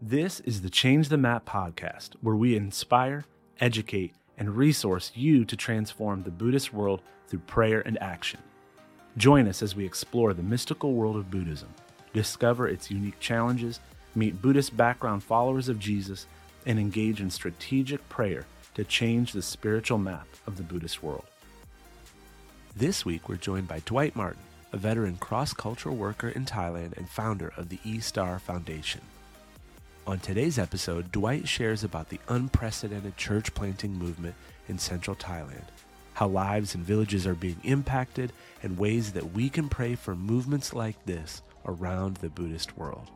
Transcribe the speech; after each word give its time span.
This 0.00 0.40
is 0.40 0.62
the 0.62 0.70
Change 0.70 1.08
the 1.08 1.16
Map 1.16 1.46
podcast, 1.46 2.10
where 2.22 2.34
we 2.34 2.56
inspire, 2.56 3.24
educate, 3.60 4.14
and 4.36 4.56
resource 4.56 5.12
you 5.14 5.44
to 5.44 5.56
transform 5.56 6.22
the 6.22 6.30
Buddhist 6.30 6.72
world 6.72 7.02
through 7.28 7.40
prayer 7.40 7.80
and 7.82 8.00
action. 8.02 8.40
Join 9.16 9.46
us 9.46 9.62
as 9.62 9.76
we 9.76 9.84
explore 9.84 10.34
the 10.34 10.42
mystical 10.42 10.94
world 10.94 11.16
of 11.16 11.30
Buddhism, 11.30 11.68
discover 12.12 12.66
its 12.66 12.90
unique 12.90 13.20
challenges, 13.20 13.78
meet 14.14 14.42
Buddhist 14.42 14.76
background 14.76 15.22
followers 15.22 15.68
of 15.68 15.78
Jesus, 15.78 16.26
and 16.66 16.78
engage 16.78 17.20
in 17.20 17.30
strategic 17.30 18.08
prayer 18.08 18.46
to 18.74 18.84
change 18.84 19.32
the 19.32 19.42
spiritual 19.42 19.98
map 19.98 20.26
of 20.46 20.56
the 20.56 20.62
Buddhist 20.62 21.02
world. 21.02 21.26
This 22.74 23.04
week, 23.04 23.28
we're 23.28 23.36
joined 23.36 23.68
by 23.68 23.82
Dwight 23.84 24.16
Martin, 24.16 24.42
a 24.72 24.78
veteran 24.78 25.18
cross 25.18 25.52
cultural 25.52 25.94
worker 25.94 26.30
in 26.30 26.46
Thailand 26.46 26.96
and 26.96 27.08
founder 27.08 27.52
of 27.56 27.68
the 27.68 27.78
E 27.84 28.00
Star 28.00 28.38
Foundation. 28.38 29.02
On 30.04 30.18
today's 30.18 30.58
episode, 30.58 31.12
Dwight 31.12 31.46
shares 31.46 31.84
about 31.84 32.08
the 32.08 32.18
unprecedented 32.28 33.16
church 33.16 33.54
planting 33.54 33.92
movement 33.92 34.34
in 34.66 34.76
central 34.76 35.14
Thailand, 35.14 35.62
how 36.14 36.26
lives 36.26 36.74
and 36.74 36.84
villages 36.84 37.24
are 37.24 37.36
being 37.36 37.60
impacted, 37.62 38.32
and 38.64 38.76
ways 38.76 39.12
that 39.12 39.32
we 39.32 39.48
can 39.48 39.68
pray 39.68 39.94
for 39.94 40.16
movements 40.16 40.74
like 40.74 40.96
this 41.06 41.42
around 41.66 42.16
the 42.16 42.28
Buddhist 42.28 42.76
world. 42.76 43.12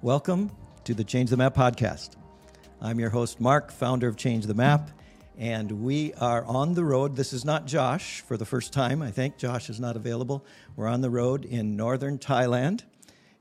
Welcome 0.00 0.50
to 0.84 0.94
the 0.94 1.04
Change 1.04 1.28
the 1.28 1.36
Map 1.36 1.54
podcast. 1.54 2.12
I'm 2.80 2.98
your 2.98 3.10
host, 3.10 3.42
Mark, 3.42 3.70
founder 3.70 4.08
of 4.08 4.16
Change 4.16 4.46
the 4.46 4.54
Map, 4.54 4.90
and 5.36 5.70
we 5.82 6.14
are 6.14 6.46
on 6.46 6.72
the 6.72 6.84
road. 6.84 7.14
This 7.14 7.34
is 7.34 7.44
not 7.44 7.66
Josh 7.66 8.22
for 8.22 8.38
the 8.38 8.46
first 8.46 8.72
time, 8.72 9.02
I 9.02 9.10
think. 9.10 9.36
Josh 9.36 9.68
is 9.68 9.80
not 9.80 9.96
available. 9.96 10.46
We're 10.76 10.88
on 10.88 11.02
the 11.02 11.10
road 11.10 11.44
in 11.44 11.76
northern 11.76 12.16
Thailand. 12.18 12.84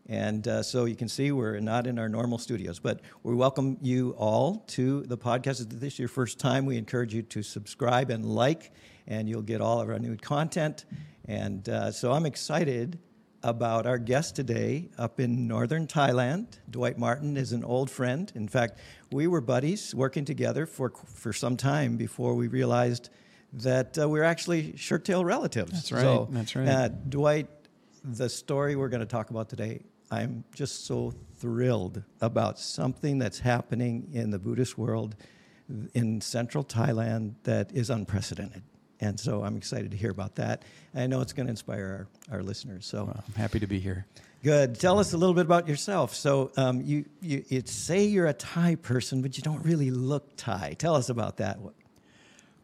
And 0.07 0.47
uh, 0.47 0.63
so 0.63 0.85
you 0.85 0.95
can 0.95 1.09
see 1.09 1.31
we're 1.31 1.59
not 1.59 1.85
in 1.85 1.99
our 1.99 2.07
normal 2.07 2.37
studios, 2.37 2.79
but 2.79 3.01
we 3.23 3.35
welcome 3.35 3.77
you 3.81 4.11
all 4.17 4.63
to 4.67 5.03
the 5.03 5.17
podcast. 5.17 5.61
If 5.61 5.69
this 5.69 5.93
is 5.93 5.99
your 5.99 6.07
first 6.07 6.39
time, 6.39 6.65
we 6.65 6.77
encourage 6.77 7.13
you 7.13 7.23
to 7.23 7.43
subscribe 7.43 8.09
and 8.09 8.25
like, 8.25 8.71
and 9.05 9.27
you'll 9.27 9.41
get 9.41 9.59
all 9.59 9.81
of 9.81 9.89
our 9.89 9.99
new 9.99 10.15
content. 10.15 10.85
And 11.25 11.67
uh, 11.67 11.91
so 11.91 12.13
I'm 12.13 12.25
excited 12.25 12.99
about 13.43 13.85
our 13.85 13.97
guest 13.97 14.35
today 14.35 14.89
up 14.97 15.19
in 15.19 15.45
northern 15.47 15.87
Thailand. 15.87 16.57
Dwight 16.69 16.97
Martin 16.97 17.35
is 17.35 17.51
an 17.51 17.63
old 17.63 17.89
friend. 17.89 18.31
In 18.33 18.47
fact, 18.47 18.79
we 19.11 19.27
were 19.27 19.41
buddies 19.41 19.93
working 19.93 20.25
together 20.25 20.65
for, 20.65 20.89
for 20.89 21.33
some 21.33 21.57
time 21.57 21.97
before 21.97 22.33
we 22.33 22.47
realized 22.47 23.09
that 23.53 23.97
uh, 23.97 24.07
we're 24.07 24.23
actually 24.23 24.75
shirt 24.77 25.05
tail 25.05 25.23
relatives. 25.23 25.71
That's 25.71 25.91
right. 25.91 26.01
So, 26.01 26.27
That's 26.31 26.55
right. 26.55 26.67
Uh, 26.67 26.87
Dwight, 27.09 27.47
the 28.03 28.29
story 28.29 28.75
we're 28.75 28.89
going 28.89 29.01
to 29.01 29.05
talk 29.05 29.29
about 29.29 29.49
today, 29.49 29.81
I'm 30.09 30.43
just 30.53 30.85
so 30.85 31.13
thrilled 31.37 32.01
about 32.21 32.59
something 32.59 33.19
that's 33.19 33.39
happening 33.39 34.09
in 34.13 34.31
the 34.31 34.39
Buddhist 34.39 34.77
world 34.77 35.15
in 35.93 36.21
central 36.21 36.63
Thailand 36.63 37.33
that 37.43 37.71
is 37.73 37.89
unprecedented. 37.89 38.63
And 38.99 39.19
so 39.19 39.43
I'm 39.43 39.57
excited 39.57 39.91
to 39.91 39.97
hear 39.97 40.09
about 40.09 40.35
that. 40.35 40.63
I 40.95 41.05
know 41.07 41.21
it's 41.21 41.33
going 41.33 41.45
to 41.45 41.51
inspire 41.51 42.07
our, 42.29 42.37
our 42.37 42.43
listeners. 42.43 42.85
So 42.85 43.05
Well, 43.05 43.23
I'm 43.27 43.33
happy 43.35 43.59
to 43.59 43.67
be 43.67 43.79
here. 43.79 44.05
good. 44.43 44.79
Tell 44.79 44.97
us 44.97 45.13
a 45.13 45.17
little 45.17 45.35
bit 45.35 45.45
about 45.45 45.67
yourself. 45.67 46.15
So 46.15 46.51
um, 46.57 46.81
you, 46.81 47.05
you, 47.21 47.43
you 47.47 47.61
say 47.65 48.05
you're 48.05 48.25
a 48.27 48.33
Thai 48.33 48.75
person, 48.75 49.21
but 49.21 49.37
you 49.37 49.43
don't 49.43 49.63
really 49.63 49.91
look 49.91 50.31
Thai. 50.37 50.75
Tell 50.79 50.95
us 50.95 51.09
about 51.09 51.37
that. 51.37 51.59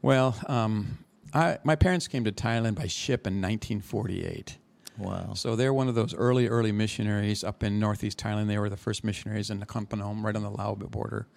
Well, 0.02 0.36
um, 0.48 0.98
I, 1.34 1.60
my 1.64 1.76
parents 1.76 2.08
came 2.08 2.24
to 2.24 2.32
Thailand 2.32 2.76
by 2.76 2.88
ship 2.88 3.28
in 3.28 3.34
1948. 3.34 4.58
Wow. 4.98 5.34
So 5.34 5.56
they're 5.56 5.74
one 5.74 5.88
of 5.88 5.96
those 5.96 6.14
early, 6.14 6.48
early 6.48 6.72
missionaries 6.72 7.44
up 7.44 7.64
in 7.64 7.80
northeast 7.80 8.20
Thailand. 8.20 8.48
They 8.48 8.58
were 8.58 8.70
the 8.70 8.78
first 8.78 9.04
missionaries 9.04 9.50
in 9.50 9.60
Nakhon 9.60 9.88
Phanom, 9.88 10.24
right 10.24 10.36
on 10.36 10.44
the 10.44 10.52
Lao 10.52 10.76
border. 10.76 11.28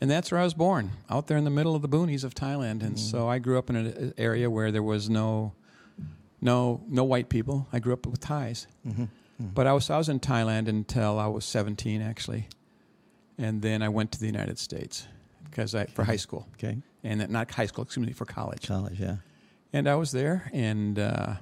And 0.00 0.10
that's 0.10 0.30
where 0.30 0.40
I 0.40 0.44
was 0.44 0.54
born, 0.54 0.92
out 1.08 1.26
there 1.26 1.38
in 1.38 1.44
the 1.44 1.50
middle 1.50 1.74
of 1.74 1.82
the 1.82 1.88
boonies 1.88 2.22
of 2.22 2.34
Thailand. 2.34 2.82
And 2.82 2.98
so 2.98 3.28
I 3.28 3.38
grew 3.38 3.58
up 3.58 3.70
in 3.70 3.76
an 3.76 4.08
uh, 4.08 4.20
area 4.20 4.50
where 4.50 4.70
there 4.70 4.82
was 4.82 5.08
no, 5.08 5.54
no, 6.40 6.82
no 6.86 7.04
white 7.04 7.30
people. 7.30 7.66
I 7.72 7.78
grew 7.78 7.94
up 7.94 8.06
with 8.06 8.20
Thais. 8.20 8.66
Mm-hmm. 8.86 9.02
Mm-hmm. 9.02 9.46
But 9.54 9.66
I 9.66 9.72
was, 9.72 9.88
I 9.88 9.96
was 9.96 10.10
in 10.10 10.20
Thailand 10.20 10.68
until 10.68 11.18
I 11.18 11.26
was 11.28 11.46
17, 11.46 12.02
actually. 12.02 12.48
And 13.38 13.62
then 13.62 13.82
I 13.82 13.88
went 13.88 14.12
to 14.12 14.20
the 14.20 14.26
United 14.26 14.58
States 14.58 15.06
because 15.44 15.74
I, 15.74 15.86
for 15.86 16.04
high 16.04 16.16
school. 16.16 16.46
Okay. 16.54 16.76
And 17.02 17.22
uh, 17.22 17.26
not 17.28 17.50
high 17.50 17.66
school, 17.66 17.84
excuse 17.84 18.06
me, 18.06 18.12
for 18.12 18.26
college. 18.26 18.66
College, 18.66 19.00
yeah. 19.00 19.16
And 19.72 19.88
I 19.88 19.94
was 19.94 20.12
there, 20.12 20.50
and 20.52 20.98
uh, 20.98 21.34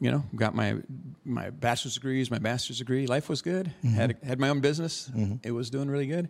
you 0.00 0.10
know, 0.10 0.24
got 0.34 0.54
my 0.54 0.76
my 1.24 1.50
bachelor's 1.50 1.94
degrees, 1.94 2.30
my 2.30 2.38
master's 2.38 2.78
degree. 2.78 3.06
Life 3.06 3.28
was 3.28 3.42
good. 3.42 3.72
Had 3.82 4.16
had 4.22 4.38
my 4.38 4.48
own 4.48 4.60
business. 4.60 5.10
It 5.42 5.52
was 5.52 5.70
doing 5.70 5.88
really 5.88 6.06
good. 6.06 6.28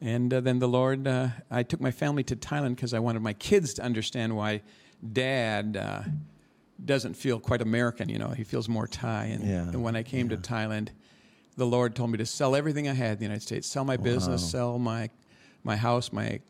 And 0.00 0.34
uh, 0.34 0.40
then 0.40 0.58
the 0.58 0.68
Lord, 0.68 1.06
uh, 1.06 1.28
I 1.50 1.62
took 1.62 1.80
my 1.80 1.90
family 1.90 2.24
to 2.24 2.36
Thailand 2.36 2.74
because 2.76 2.92
I 2.92 2.98
wanted 2.98 3.22
my 3.22 3.32
kids 3.32 3.74
to 3.74 3.82
understand 3.82 4.36
why 4.36 4.62
Dad 5.12 5.76
uh, 5.76 6.02
doesn't 6.84 7.14
feel 7.14 7.38
quite 7.40 7.62
American. 7.62 8.08
You 8.08 8.18
know, 8.18 8.28
he 8.28 8.44
feels 8.44 8.68
more 8.68 8.86
Thai. 8.86 9.26
And, 9.26 9.44
Yeah, 9.44 9.62
and 9.62 9.82
when 9.82 9.96
I 9.96 10.02
came 10.02 10.28
to 10.30 10.36
Thailand, 10.36 10.88
the 11.56 11.64
Lord 11.64 11.94
told 11.94 12.10
me 12.10 12.18
to 12.18 12.26
sell 12.26 12.54
everything 12.56 12.88
I 12.88 12.92
had 12.92 13.12
in 13.12 13.18
the 13.18 13.24
United 13.24 13.42
States, 13.42 13.66
sell 13.68 13.84
my 13.84 13.96
business, 13.96 14.50
sell 14.50 14.78
my 14.78 15.08
my 15.62 15.76
house, 15.76 16.12
my 16.12 16.40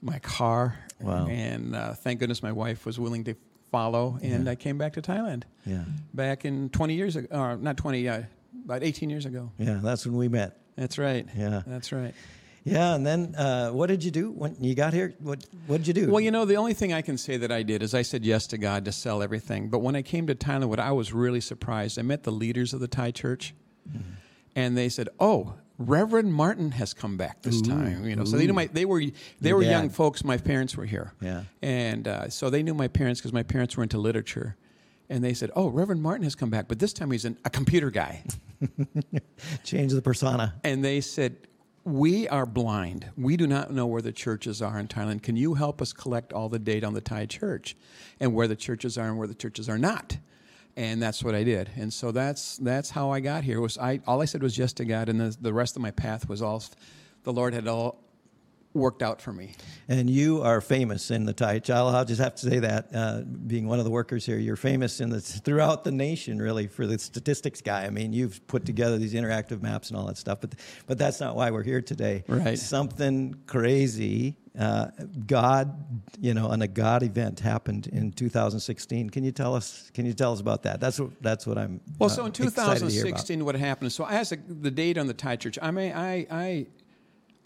my 0.00 0.18
car. 0.20 0.78
Wow. 1.00 1.26
And 1.26 1.74
uh, 1.74 1.94
thank 1.94 2.20
goodness 2.20 2.42
my 2.42 2.52
wife 2.52 2.86
was 2.86 2.98
willing 2.98 3.24
to 3.24 3.34
follow, 3.76 4.18
and 4.22 4.48
I 4.48 4.54
came 4.54 4.78
back 4.78 4.92
to 4.92 5.02
Thailand 5.02 5.42
Yeah. 5.66 5.84
back 6.14 6.44
in 6.44 6.68
20 6.68 6.94
years 6.94 7.16
ago, 7.16 7.26
or 7.36 7.56
not 7.56 7.76
20, 7.78 8.06
uh, 8.08 8.22
about 8.64 8.84
18 8.84 9.10
years 9.10 9.26
ago. 9.26 9.50
Yeah, 9.58 9.80
that's 9.82 10.06
when 10.06 10.16
we 10.16 10.28
met. 10.28 10.58
That's 10.76 10.98
right. 10.98 11.26
Yeah. 11.36 11.62
That's 11.66 11.90
right. 11.90 12.14
Yeah, 12.64 12.94
and 12.94 13.04
then 13.04 13.34
uh, 13.34 13.70
what 13.70 13.88
did 13.88 14.04
you 14.04 14.12
do 14.12 14.30
when 14.30 14.54
you 14.60 14.76
got 14.76 14.92
here? 14.92 15.14
What 15.18 15.44
What 15.66 15.78
did 15.78 15.88
you 15.88 15.94
do? 15.94 16.10
Well, 16.12 16.20
you 16.20 16.30
know, 16.30 16.44
the 16.44 16.54
only 16.56 16.74
thing 16.74 16.92
I 16.92 17.02
can 17.02 17.18
say 17.18 17.36
that 17.38 17.50
I 17.50 17.64
did 17.64 17.82
is 17.82 17.92
I 17.92 18.02
said 18.02 18.24
yes 18.24 18.46
to 18.48 18.58
God 18.58 18.84
to 18.84 18.92
sell 18.92 19.20
everything. 19.20 19.68
But 19.68 19.80
when 19.80 19.96
I 19.96 20.02
came 20.02 20.28
to 20.28 20.34
Thailand, 20.36 20.66
what 20.68 20.78
I 20.78 20.92
was 20.92 21.12
really 21.12 21.40
surprised, 21.40 21.98
I 21.98 22.02
met 22.02 22.22
the 22.22 22.30
leaders 22.30 22.72
of 22.72 22.78
the 22.78 22.86
Thai 22.86 23.10
church, 23.10 23.52
and 24.54 24.76
they 24.78 24.88
said, 24.88 25.08
"Oh, 25.18 25.54
Reverend 25.78 26.32
Martin 26.34 26.70
has 26.72 26.94
come 26.94 27.16
back 27.16 27.42
this 27.42 27.60
time." 27.62 28.04
You 28.04 28.16
know, 28.16 28.24
so 28.24 28.36
they 28.36 28.46
knew 28.46 28.52
my 28.52 28.66
they 28.66 28.84
were 28.84 29.02
they 29.40 29.52
were 29.52 29.62
dad. 29.62 29.70
young 29.70 29.88
folks. 29.90 30.24
My 30.24 30.36
parents 30.36 30.76
were 30.76 30.84
here, 30.86 31.12
Yeah. 31.20 31.44
and 31.62 32.06
uh, 32.06 32.28
so 32.28 32.50
they 32.50 32.62
knew 32.62 32.74
my 32.74 32.88
parents 32.88 33.20
because 33.20 33.32
my 33.32 33.42
parents 33.42 33.76
were 33.76 33.82
into 33.82 33.98
literature. 33.98 34.56
And 35.10 35.22
they 35.22 35.34
said, 35.34 35.50
"Oh, 35.54 35.68
Reverend 35.68 36.00
Martin 36.02 36.24
has 36.24 36.34
come 36.34 36.48
back, 36.50 36.68
but 36.68 36.78
this 36.78 36.92
time 36.92 37.10
he's 37.10 37.24
an, 37.24 37.36
a 37.44 37.50
computer 37.50 37.90
guy." 37.90 38.22
Change 39.64 39.92
the 39.92 40.02
persona. 40.02 40.54
and 40.64 40.84
they 40.84 41.00
said, 41.00 41.36
We 41.84 42.28
are 42.28 42.46
blind. 42.46 43.10
We 43.16 43.36
do 43.36 43.46
not 43.46 43.72
know 43.72 43.86
where 43.86 44.00
the 44.02 44.12
churches 44.12 44.62
are 44.62 44.78
in 44.78 44.88
Thailand. 44.88 45.22
Can 45.22 45.36
you 45.36 45.54
help 45.54 45.82
us 45.82 45.92
collect 45.92 46.32
all 46.32 46.48
the 46.48 46.58
data 46.60 46.86
on 46.86 46.94
the 46.94 47.00
Thai 47.00 47.26
church 47.26 47.76
and 48.20 48.32
where 48.34 48.46
the 48.48 48.56
churches 48.56 48.96
are 48.96 49.08
and 49.08 49.18
where 49.18 49.26
the 49.28 49.34
churches 49.34 49.68
are 49.68 49.78
not? 49.78 50.16
And 50.76 51.02
that's 51.02 51.22
what 51.22 51.34
I 51.34 51.44
did. 51.44 51.70
And 51.76 51.92
so 51.92 52.12
that's 52.12 52.56
that's 52.56 52.90
how 52.90 53.10
I 53.10 53.20
got 53.20 53.44
here. 53.44 53.60
Was 53.60 53.76
I 53.76 54.00
all 54.06 54.22
I 54.22 54.24
said 54.24 54.42
was 54.42 54.56
yes 54.56 54.72
to 54.74 54.84
God, 54.84 55.08
and 55.08 55.20
the, 55.20 55.36
the 55.40 55.52
rest 55.52 55.76
of 55.76 55.82
my 55.82 55.90
path 55.90 56.28
was 56.28 56.40
all 56.40 56.62
the 57.24 57.32
Lord 57.32 57.52
had 57.52 57.68
all 57.68 58.02
worked 58.74 59.02
out 59.02 59.20
for 59.20 59.32
me. 59.32 59.54
And 59.88 60.08
you 60.08 60.42
are 60.42 60.60
famous 60.60 61.10
in 61.10 61.24
the 61.24 61.32
Thai. 61.32 61.60
I'll 61.68 61.88
I'll 61.88 62.04
just 62.04 62.20
have 62.20 62.34
to 62.36 62.50
say 62.50 62.58
that, 62.60 62.88
uh, 62.94 63.22
being 63.22 63.66
one 63.66 63.78
of 63.78 63.84
the 63.84 63.90
workers 63.90 64.24
here, 64.24 64.38
you're 64.38 64.56
famous 64.56 65.00
in 65.00 65.10
the 65.10 65.20
throughout 65.20 65.84
the 65.84 65.92
nation, 65.92 66.40
really, 66.40 66.66
for 66.66 66.86
the 66.86 66.98
statistics 66.98 67.60
guy. 67.60 67.84
I 67.84 67.90
mean, 67.90 68.12
you've 68.12 68.46
put 68.46 68.64
together 68.64 68.98
these 68.98 69.14
interactive 69.14 69.62
maps 69.62 69.90
and 69.90 69.98
all 69.98 70.06
that 70.06 70.18
stuff, 70.18 70.40
but 70.40 70.54
but 70.86 70.98
that's 70.98 71.20
not 71.20 71.36
why 71.36 71.50
we're 71.50 71.62
here 71.62 71.82
today. 71.82 72.24
Right. 72.28 72.58
Something 72.58 73.36
crazy. 73.46 74.36
Uh, 74.58 74.88
God, 75.26 76.04
you 76.20 76.34
know, 76.34 76.50
and 76.50 76.62
a 76.62 76.68
God 76.68 77.02
event 77.02 77.40
happened 77.40 77.86
in 77.86 78.12
2016. 78.12 79.08
Can 79.08 79.24
you 79.24 79.32
tell 79.32 79.54
us? 79.54 79.90
Can 79.94 80.04
you 80.04 80.12
tell 80.12 80.34
us 80.34 80.40
about 80.40 80.62
that? 80.64 80.78
That's 80.78 81.00
what 81.00 81.10
that's 81.22 81.46
what 81.46 81.56
I'm. 81.56 81.80
Well, 81.98 82.10
uh, 82.10 82.12
so 82.12 82.26
in 82.26 82.32
excited 82.32 82.54
to 82.54 82.92
hear 82.92 83.06
about. 83.06 83.24
2016, 83.26 83.44
what 83.46 83.54
happened? 83.54 83.92
So 83.92 84.06
as 84.06 84.32
a, 84.32 84.36
the 84.36 84.70
date 84.70 84.98
on 84.98 85.06
the 85.06 85.14
Thai 85.14 85.36
church, 85.36 85.58
I 85.62 85.70
mean, 85.70 85.92
I, 85.92 86.26
I, 86.30 86.66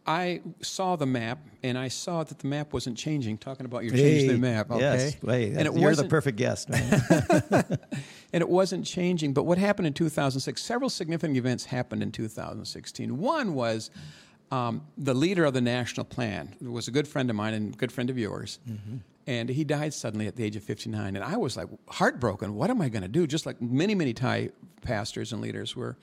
I 0.06 0.40
saw 0.62 0.94
the 0.96 1.06
map 1.06 1.40
and 1.62 1.76
I 1.76 1.88
saw 1.88 2.22
that 2.22 2.38
the 2.38 2.46
map 2.46 2.72
wasn't 2.72 2.96
changing. 2.96 3.38
Talking 3.38 3.66
about 3.66 3.82
your 3.82 3.92
change 3.92 4.30
the 4.30 4.38
map, 4.38 4.70
okay? 4.70 4.80
Yes, 4.80 5.16
wait, 5.22 5.54
and 5.54 5.66
it 5.66 5.74
you're 5.74 5.94
the 5.94 6.04
perfect 6.04 6.38
guest, 6.38 6.68
man. 6.68 7.02
and 8.32 8.40
it 8.40 8.48
wasn't 8.48 8.84
changing. 8.84 9.32
But 9.32 9.44
what 9.44 9.58
happened 9.58 9.86
in 9.86 9.92
2006? 9.92 10.62
Several 10.62 10.88
significant 10.88 11.36
events 11.36 11.64
happened 11.64 12.02
in 12.02 12.12
2016. 12.12 13.18
One 13.18 13.54
was. 13.54 13.90
Um, 14.52 14.82
the 14.96 15.12
leader 15.12 15.44
of 15.44 15.54
the 15.54 15.60
national 15.60 16.04
plan 16.04 16.54
was 16.62 16.86
a 16.86 16.92
good 16.92 17.08
friend 17.08 17.28
of 17.30 17.34
mine 17.34 17.52
and 17.52 17.74
a 17.74 17.76
good 17.76 17.90
friend 17.90 18.08
of 18.08 18.16
yours. 18.16 18.60
And 19.26 19.48
he 19.48 19.64
died 19.64 19.92
suddenly 19.92 20.28
at 20.28 20.36
the 20.36 20.44
age 20.44 20.54
of 20.54 20.62
59. 20.62 21.16
And 21.16 21.24
I 21.24 21.36
was 21.36 21.56
like 21.56 21.66
heartbroken. 21.88 22.54
What 22.54 22.70
am 22.70 22.80
I 22.80 22.88
going 22.88 23.02
to 23.02 23.08
do? 23.08 23.26
Just 23.26 23.44
like 23.44 23.60
many, 23.60 23.96
many 23.96 24.12
Thai 24.14 24.50
pastors 24.82 25.32
and 25.32 25.42
leaders 25.42 25.74
were. 25.74 25.96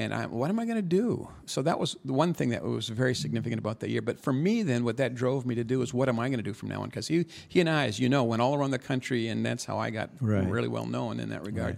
And 0.00 0.14
I, 0.14 0.24
what 0.24 0.48
am 0.48 0.58
I 0.58 0.64
going 0.64 0.76
to 0.76 0.82
do? 0.82 1.28
So 1.44 1.60
that 1.62 1.78
was 1.78 1.94
the 2.06 2.14
one 2.14 2.32
thing 2.32 2.48
that 2.50 2.62
was 2.64 2.88
very 2.88 3.14
significant 3.14 3.58
about 3.58 3.80
that 3.80 3.90
year. 3.90 4.00
But 4.00 4.18
for 4.18 4.32
me, 4.32 4.62
then, 4.62 4.82
what 4.82 4.96
that 4.96 5.14
drove 5.14 5.44
me 5.44 5.54
to 5.56 5.64
do 5.64 5.82
is, 5.82 5.92
what 5.92 6.08
am 6.08 6.18
I 6.18 6.28
going 6.28 6.38
to 6.38 6.42
do 6.42 6.54
from 6.54 6.70
now 6.70 6.80
on? 6.80 6.88
Because 6.88 7.06
he, 7.08 7.26
he 7.48 7.60
and 7.60 7.68
I, 7.68 7.86
as 7.86 8.00
you 8.00 8.08
know, 8.08 8.24
went 8.24 8.40
all 8.40 8.54
around 8.54 8.70
the 8.70 8.78
country, 8.78 9.28
and 9.28 9.44
that's 9.44 9.64
how 9.66 9.76
I 9.78 9.90
got 9.90 10.08
Right. 10.20 10.48
really 10.48 10.68
well 10.68 10.86
known 10.86 11.20
in 11.20 11.28
that 11.28 11.44
regard. 11.44 11.76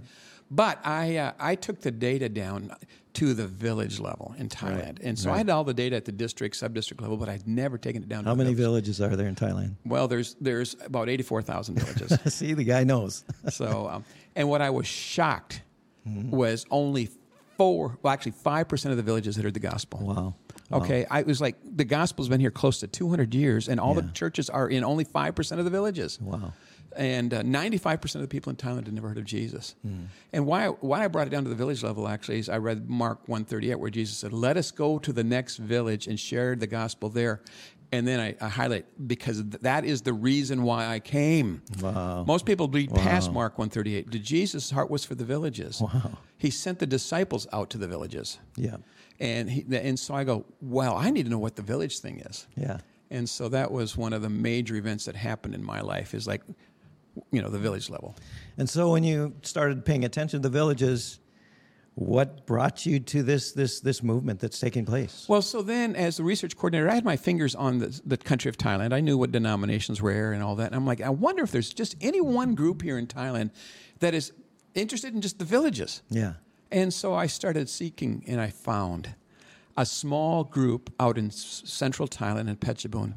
But 0.52 0.78
I, 0.86 1.16
uh, 1.16 1.32
I 1.40 1.56
took 1.56 1.80
the 1.80 1.90
data 1.90 2.28
down 2.28 2.70
to 3.14 3.34
the 3.34 3.46
village 3.48 3.98
level 3.98 4.34
in 4.38 4.48
Thailand. 4.48 4.98
And 5.02 5.18
so 5.18 5.32
I 5.32 5.38
had 5.38 5.50
all 5.50 5.64
the 5.64 5.74
data 5.74 5.96
at 5.96 6.04
the 6.04 6.12
district, 6.12 6.54
sub-district 6.56 7.02
level, 7.02 7.16
but 7.16 7.28
I'd 7.28 7.48
never 7.48 7.76
taken 7.76 8.02
it 8.04 8.08
down 8.08 8.24
How 8.24 8.34
the 8.34 8.36
many 8.44 8.54
village. 8.54 8.84
villages 8.84 9.00
are 9.00 9.16
there 9.16 9.26
in 9.28 9.34
Thailand? 9.34 9.74
Well, 9.84 10.06
there's, 10.08 10.36
there's 10.40 10.76
about 10.84 11.08
84,000 11.08 11.74
villages. 11.80 12.18
See, 12.34 12.52
the 12.54 12.64
guy 12.64 12.84
knows. 12.84 13.24
so, 13.50 13.88
um, 13.88 14.04
and 14.36 14.48
what 14.48 14.62
I 14.62 14.70
was 14.70 14.86
shocked 14.86 15.62
Mm-hmm. 16.06 16.30
was 16.36 16.66
only 16.72 17.08
four, 17.56 17.98
well, 18.02 18.12
actually 18.12 18.32
5% 18.32 18.90
of 18.90 18.96
the 18.96 19.02
villages 19.02 19.36
had 19.36 19.44
heard 19.44 19.54
the 19.54 19.60
gospel. 19.60 20.00
Wow. 20.00 20.34
Okay, 20.72 21.04
I 21.10 21.22
was 21.22 21.40
like, 21.40 21.56
the 21.64 21.84
gospel's 21.84 22.28
been 22.28 22.40
here 22.40 22.50
close 22.50 22.80
to 22.80 22.86
200 22.86 23.34
years, 23.34 23.68
and 23.68 23.78
all 23.78 23.92
the 23.94 24.08
churches 24.14 24.48
are 24.48 24.68
in 24.68 24.84
only 24.84 25.04
5% 25.04 25.58
of 25.58 25.64
the 25.64 25.70
villages. 25.70 26.18
Wow. 26.20 26.54
And 26.96 27.32
uh, 27.32 27.42
95% 27.42 28.16
of 28.16 28.20
the 28.20 28.28
people 28.28 28.50
in 28.50 28.56
Thailand 28.56 28.84
had 28.84 28.92
never 28.92 29.08
heard 29.08 29.18
of 29.18 29.24
Jesus. 29.24 29.74
Hmm. 29.82 30.04
And 30.32 30.46
why, 30.46 30.68
why 30.68 31.04
I 31.04 31.08
brought 31.08 31.26
it 31.26 31.30
down 31.30 31.44
to 31.44 31.48
the 31.48 31.56
village 31.56 31.82
level, 31.82 32.06
actually, 32.06 32.38
is 32.38 32.48
I 32.48 32.58
read 32.58 32.88
Mark 32.88 33.28
138, 33.28 33.76
where 33.76 33.90
Jesus 33.90 34.18
said, 34.18 34.32
Let 34.32 34.56
us 34.56 34.70
go 34.70 34.98
to 34.98 35.12
the 35.12 35.24
next 35.24 35.56
village 35.56 36.06
and 36.06 36.18
share 36.18 36.54
the 36.54 36.66
gospel 36.66 37.08
there. 37.08 37.40
And 37.92 38.08
then 38.08 38.20
I, 38.20 38.34
I 38.40 38.48
highlight, 38.48 38.86
because 39.06 39.42
th- 39.42 39.62
that 39.62 39.84
is 39.84 40.00
the 40.00 40.14
reason 40.14 40.62
why 40.62 40.86
I 40.86 40.98
came. 40.98 41.62
Wow. 41.80 42.24
Most 42.24 42.46
people 42.46 42.66
read 42.66 42.90
past 42.94 43.30
Mark 43.30 43.58
138. 43.58 44.10
The 44.10 44.18
Jesus' 44.18 44.70
heart 44.70 44.90
was 44.90 45.04
for 45.04 45.14
the 45.14 45.24
villages. 45.24 45.78
Wow. 45.78 46.18
He 46.38 46.50
sent 46.50 46.78
the 46.78 46.86
disciples 46.86 47.46
out 47.52 47.68
to 47.70 47.78
the 47.78 47.86
villages. 47.86 48.38
Yeah. 48.56 48.78
And, 49.20 49.50
he, 49.50 49.66
and 49.70 49.98
so 49.98 50.14
I 50.14 50.24
go, 50.24 50.46
well, 50.62 50.96
I 50.96 51.10
need 51.10 51.24
to 51.24 51.30
know 51.30 51.38
what 51.38 51.54
the 51.54 51.62
village 51.62 51.98
thing 51.98 52.20
is. 52.20 52.46
Yeah. 52.56 52.78
And 53.10 53.28
so 53.28 53.50
that 53.50 53.70
was 53.70 53.94
one 53.94 54.14
of 54.14 54.22
the 54.22 54.30
major 54.30 54.74
events 54.76 55.04
that 55.04 55.14
happened 55.14 55.54
in 55.54 55.62
my 55.62 55.82
life 55.82 56.14
is 56.14 56.26
like, 56.26 56.40
you 57.30 57.42
know, 57.42 57.50
the 57.50 57.58
village 57.58 57.90
level. 57.90 58.16
And 58.56 58.68
so 58.68 58.90
when 58.90 59.04
you 59.04 59.34
started 59.42 59.84
paying 59.84 60.06
attention 60.06 60.40
to 60.40 60.48
the 60.48 60.52
villages, 60.52 61.20
what 61.94 62.46
brought 62.46 62.86
you 62.86 62.98
to 63.00 63.22
this 63.22 63.52
this 63.52 63.80
this 63.80 64.02
movement 64.02 64.40
that's 64.40 64.58
taking 64.58 64.86
place? 64.86 65.26
Well, 65.28 65.42
so 65.42 65.62
then 65.62 65.94
as 65.94 66.16
the 66.16 66.24
research 66.24 66.56
coordinator, 66.56 66.88
I 66.88 66.94
had 66.94 67.04
my 67.04 67.16
fingers 67.16 67.54
on 67.54 67.78
the, 67.78 68.00
the 68.04 68.16
country 68.16 68.48
of 68.48 68.56
Thailand. 68.56 68.92
I 68.92 69.00
knew 69.00 69.18
what 69.18 69.30
denominations 69.30 70.00
were 70.00 70.32
and 70.32 70.42
all 70.42 70.56
that. 70.56 70.66
And 70.66 70.74
I'm 70.74 70.86
like, 70.86 71.00
I 71.00 71.10
wonder 71.10 71.42
if 71.42 71.50
there's 71.50 71.72
just 71.72 71.96
any 72.00 72.20
one 72.20 72.54
group 72.54 72.82
here 72.82 72.96
in 72.96 73.06
Thailand 73.06 73.50
that 74.00 74.14
is 74.14 74.32
interested 74.74 75.14
in 75.14 75.20
just 75.20 75.38
the 75.38 75.44
villages. 75.44 76.02
Yeah. 76.08 76.34
And 76.70 76.94
so 76.94 77.12
I 77.12 77.26
started 77.26 77.68
seeking, 77.68 78.24
and 78.26 78.40
I 78.40 78.48
found 78.48 79.14
a 79.76 79.84
small 79.84 80.44
group 80.44 80.90
out 80.98 81.18
in 81.18 81.30
central 81.30 82.08
Thailand 82.08 82.48
in 82.48 82.56
Phetchabun. 82.56 83.14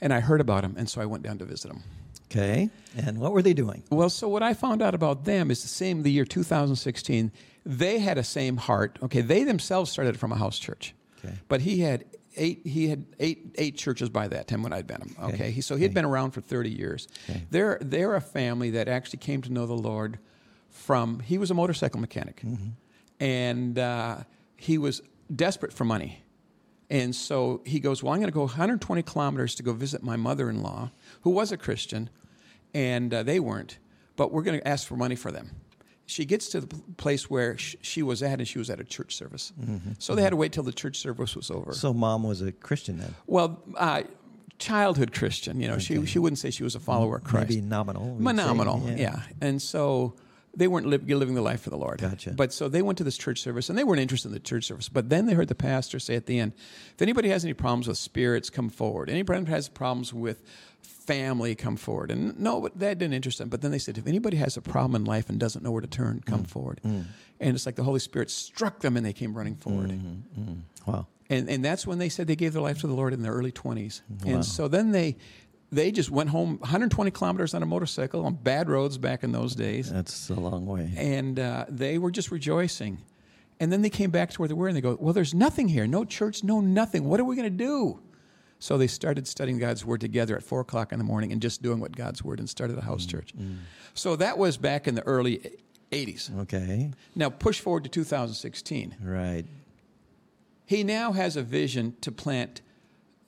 And 0.00 0.12
I 0.12 0.20
heard 0.20 0.40
about 0.40 0.62
them, 0.62 0.74
and 0.76 0.88
so 0.88 1.00
I 1.00 1.06
went 1.06 1.24
down 1.24 1.38
to 1.38 1.44
visit 1.44 1.68
them. 1.68 1.82
Okay. 2.30 2.70
And 2.96 3.18
what 3.18 3.32
were 3.32 3.42
they 3.42 3.54
doing? 3.54 3.82
Well, 3.90 4.10
so 4.10 4.28
what 4.28 4.42
I 4.42 4.54
found 4.54 4.82
out 4.82 4.94
about 4.94 5.24
them 5.24 5.50
is 5.50 5.62
the 5.62 5.68
same 5.68 6.02
the 6.02 6.10
year 6.10 6.24
2016. 6.24 7.32
They 7.64 7.98
had 7.98 8.18
a 8.18 8.24
same 8.24 8.56
heart. 8.56 8.98
Okay, 9.02 9.20
they 9.20 9.44
themselves 9.44 9.90
started 9.90 10.18
from 10.18 10.32
a 10.32 10.36
house 10.36 10.58
church. 10.58 10.94
Okay. 11.24 11.34
But 11.48 11.60
he 11.62 11.80
had 11.80 12.04
eight 12.36 12.66
he 12.66 12.88
had 12.88 13.04
eight 13.18 13.54
eight 13.56 13.76
churches 13.76 14.08
by 14.08 14.28
that 14.28 14.46
time 14.48 14.62
when 14.62 14.72
I'd 14.72 14.86
been 14.86 15.00
him. 15.02 15.16
Okay. 15.22 15.34
Okay. 15.34 15.50
He, 15.50 15.60
so 15.60 15.76
he 15.76 15.82
had 15.82 15.94
been 15.94 16.04
around 16.04 16.30
for 16.32 16.40
30 16.40 16.70
years. 16.70 17.08
Okay. 17.28 17.42
They're 17.50 17.78
they're 17.80 18.14
a 18.14 18.20
family 18.20 18.70
that 18.70 18.88
actually 18.88 19.18
came 19.18 19.42
to 19.42 19.52
know 19.52 19.66
the 19.66 19.74
Lord 19.74 20.18
from 20.70 21.20
he 21.20 21.38
was 21.38 21.50
a 21.50 21.54
motorcycle 21.54 22.00
mechanic. 22.00 22.42
And 23.20 23.78
uh, 23.78 24.18
he 24.56 24.78
was 24.78 25.02
desperate 25.34 25.72
for 25.72 25.84
money. 25.84 26.22
And 26.90 27.14
so 27.14 27.60
he 27.66 27.80
goes, 27.80 28.02
Well, 28.02 28.12
I'm 28.14 28.20
going 28.20 28.30
to 28.30 28.34
go 28.34 28.42
120 28.42 29.02
kilometers 29.02 29.54
to 29.56 29.62
go 29.62 29.72
visit 29.72 30.02
my 30.02 30.16
mother 30.16 30.48
in 30.48 30.62
law, 30.62 30.90
who 31.22 31.30
was 31.30 31.52
a 31.52 31.56
Christian, 31.56 32.08
and 32.74 33.12
uh, 33.12 33.22
they 33.22 33.40
weren't, 33.40 33.78
but 34.16 34.32
we're 34.32 34.42
going 34.42 34.58
to 34.60 34.66
ask 34.68 34.86
for 34.86 34.96
money 34.96 35.14
for 35.14 35.30
them. 35.30 35.50
She 36.06 36.24
gets 36.24 36.48
to 36.50 36.62
the 36.62 36.74
place 36.96 37.28
where 37.28 37.58
sh- 37.58 37.76
she 37.82 38.02
was 38.02 38.22
at, 38.22 38.38
and 38.38 38.48
she 38.48 38.58
was 38.58 38.70
at 38.70 38.80
a 38.80 38.84
church 38.84 39.14
service. 39.14 39.52
So 39.98 40.14
they 40.14 40.22
had 40.22 40.30
to 40.30 40.36
wait 40.36 40.52
till 40.52 40.62
the 40.62 40.72
church 40.72 40.96
service 40.96 41.36
was 41.36 41.50
over. 41.50 41.74
So 41.74 41.92
mom 41.92 42.22
was 42.22 42.40
a 42.40 42.50
Christian 42.52 42.96
then. 42.98 43.14
well, 43.26 43.62
uh, 43.76 44.04
childhood 44.58 45.12
Christian, 45.12 45.60
you 45.60 45.68
know, 45.68 45.78
she, 45.78 46.04
she 46.06 46.18
wouldn't 46.18 46.38
say 46.38 46.50
she 46.50 46.64
was 46.64 46.74
a 46.74 46.80
follower 46.80 47.16
of 47.16 47.24
Christ. 47.24 47.50
Maybe 47.50 47.60
nominal. 47.60 48.16
Nominal, 48.18 48.90
yeah. 48.96 49.20
And 49.40 49.60
so 49.60 50.14
they 50.54 50.68
weren't 50.68 50.86
li- 50.86 51.14
living 51.14 51.34
the 51.34 51.42
life 51.42 51.60
for 51.60 51.70
the 51.70 51.76
Lord. 51.76 52.00
Gotcha. 52.00 52.32
But 52.32 52.52
so 52.52 52.68
they 52.68 52.82
went 52.82 52.98
to 52.98 53.04
this 53.04 53.16
church 53.16 53.40
service, 53.40 53.68
and 53.68 53.78
they 53.78 53.84
weren't 53.84 54.00
interested 54.00 54.28
in 54.28 54.34
the 54.34 54.40
church 54.40 54.64
service. 54.64 54.88
But 54.88 55.08
then 55.08 55.26
they 55.26 55.34
heard 55.34 55.48
the 55.48 55.54
pastor 55.54 55.98
say 55.98 56.16
at 56.16 56.26
the 56.26 56.38
end, 56.38 56.52
if 56.94 57.02
anybody 57.02 57.28
has 57.28 57.44
any 57.44 57.54
problems 57.54 57.88
with 57.88 57.98
spirits, 57.98 58.50
come 58.50 58.68
forward. 58.68 59.10
Anybody 59.10 59.44
has 59.46 59.68
problems 59.68 60.12
with 60.12 60.42
family, 60.82 61.54
come 61.54 61.76
forward. 61.76 62.10
And 62.10 62.38
no, 62.38 62.68
that 62.76 62.98
didn't 62.98 63.14
interest 63.14 63.38
them. 63.38 63.48
But 63.48 63.62
then 63.62 63.70
they 63.70 63.78
said, 63.78 63.98
if 63.98 64.06
anybody 64.06 64.36
has 64.36 64.56
a 64.56 64.62
problem 64.62 64.94
in 64.94 65.04
life 65.04 65.28
and 65.28 65.38
doesn't 65.38 65.64
know 65.64 65.70
where 65.70 65.80
to 65.80 65.88
turn, 65.88 66.20
mm, 66.20 66.26
come 66.26 66.44
forward. 66.44 66.80
Mm. 66.84 67.04
And 67.40 67.54
it's 67.54 67.66
like 67.66 67.76
the 67.76 67.84
Holy 67.84 68.00
Spirit 68.00 68.30
struck 68.30 68.80
them, 68.80 68.96
and 68.96 69.06
they 69.06 69.12
came 69.12 69.36
running 69.36 69.56
forward. 69.56 69.90
Mm-hmm, 69.90 70.40
mm-hmm. 70.40 70.90
Wow. 70.90 71.06
And, 71.30 71.48
and 71.48 71.64
that's 71.64 71.86
when 71.86 71.98
they 71.98 72.08
said 72.08 72.26
they 72.26 72.36
gave 72.36 72.52
their 72.52 72.62
life 72.62 72.80
to 72.80 72.86
the 72.86 72.94
Lord 72.94 73.12
in 73.12 73.22
their 73.22 73.32
early 73.32 73.52
20s. 73.52 74.00
And 74.26 74.44
so 74.44 74.66
then 74.66 74.92
they, 74.92 75.18
they 75.70 75.90
just 75.92 76.10
went 76.10 76.30
home 76.30 76.58
120 76.60 77.10
kilometers 77.10 77.52
on 77.54 77.62
a 77.62 77.66
motorcycle 77.66 78.24
on 78.24 78.34
bad 78.34 78.68
roads 78.70 78.96
back 78.98 79.22
in 79.22 79.32
those 79.32 79.54
days. 79.54 79.92
That's 79.92 80.30
a 80.30 80.34
long 80.34 80.66
way. 80.66 80.90
And 80.96 81.38
uh, 81.38 81.66
they 81.68 81.98
were 81.98 82.10
just 82.10 82.30
rejoicing. 82.30 82.98
And 83.60 83.72
then 83.72 83.82
they 83.82 83.90
came 83.90 84.10
back 84.10 84.30
to 84.30 84.38
where 84.40 84.48
they 84.48 84.54
were 84.54 84.68
and 84.68 84.76
they 84.76 84.80
go, 84.80 84.96
Well, 85.00 85.12
there's 85.12 85.34
nothing 85.34 85.68
here. 85.68 85.86
No 85.86 86.04
church, 86.04 86.42
no 86.44 86.60
nothing. 86.60 87.04
What 87.04 87.20
are 87.20 87.24
we 87.24 87.36
going 87.36 87.50
to 87.50 87.64
do? 87.64 88.00
So 88.60 88.76
they 88.78 88.86
started 88.86 89.28
studying 89.28 89.58
God's 89.58 89.84
Word 89.84 90.00
together 90.00 90.36
at 90.36 90.42
4 90.42 90.60
o'clock 90.60 90.92
in 90.92 90.98
the 90.98 91.04
morning 91.04 91.30
and 91.32 91.40
just 91.42 91.62
doing 91.62 91.78
what 91.80 91.94
God's 91.94 92.24
Word 92.24 92.40
and 92.40 92.48
started 92.48 92.76
a 92.78 92.80
house 92.82 93.06
church. 93.06 93.32
So 93.94 94.16
that 94.16 94.36
was 94.38 94.56
back 94.56 94.88
in 94.88 94.94
the 94.96 95.02
early 95.02 95.58
80s. 95.92 96.36
Okay. 96.40 96.90
Now, 97.14 97.30
push 97.30 97.60
forward 97.60 97.84
to 97.84 97.90
2016 97.90 98.96
Right. 99.02 99.44
he 100.66 100.82
now 100.82 101.12
has 101.12 101.36
a 101.36 101.42
vision 101.42 101.94
to 102.00 102.10
plant 102.12 102.60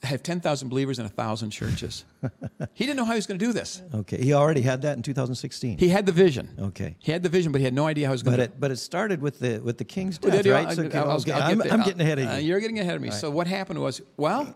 have 0.02 0.23
10,000 0.23 0.69
believers 0.69 0.99
in 0.99 1.05
1,000 1.05 1.50
churches. 1.50 2.05
he 2.75 2.87
didn't 2.87 2.97
know 2.97 3.05
how 3.05 3.12
he 3.12 3.17
was 3.19 3.26
going 3.26 3.38
to 3.38 3.44
do 3.44 3.52
this. 3.52 3.82
Okay. 3.94 4.17
He 4.23 4.32
already 4.32 4.62
had 4.62 4.82
that 4.82 4.97
in 4.97 5.02
2016. 5.02 5.76
He 5.79 5.88
had 5.88 6.06
the 6.06 6.12
vision. 6.12 6.49
okay. 6.58 6.97
He 6.99 7.12
had 7.12 7.23
the 7.23 7.29
vision, 7.29 7.52
but 7.52 7.58
he 7.61 7.64
had 7.64 7.75
no 7.75 7.87
idea 7.87 8.06
how 8.06 8.12
he 8.12 8.14
was 8.14 8.23
going 8.23 8.37
But 8.37 8.44
to 8.44 8.52
it 8.52 8.61
but 8.61 8.70
it 8.70 8.76
started 8.76 9.20
with 9.20 9.38
the 9.41 9.58
with 9.58 9.76
the 9.76 9.85
king's 9.85 10.19
Well, 10.23 10.32
death, 10.32 10.47
you 10.47 10.52
right? 10.52 10.67
are. 10.67 10.75
So, 10.75 10.82
get 10.85 10.93
there. 10.93 11.73
I'm 11.73 11.82
getting 11.82 12.00
ahead 12.00 12.19
of 12.19 12.25
you. 12.25 12.31
Uh, 12.31 12.37
you're 12.37 12.61
getting 12.61 12.79
ahead 12.79 12.97
of 12.97 13.02
me. 13.02 13.11
So 13.11 13.31
what 13.31 13.47
happened 13.47 13.79
was, 13.81 14.00
well, 14.17 14.55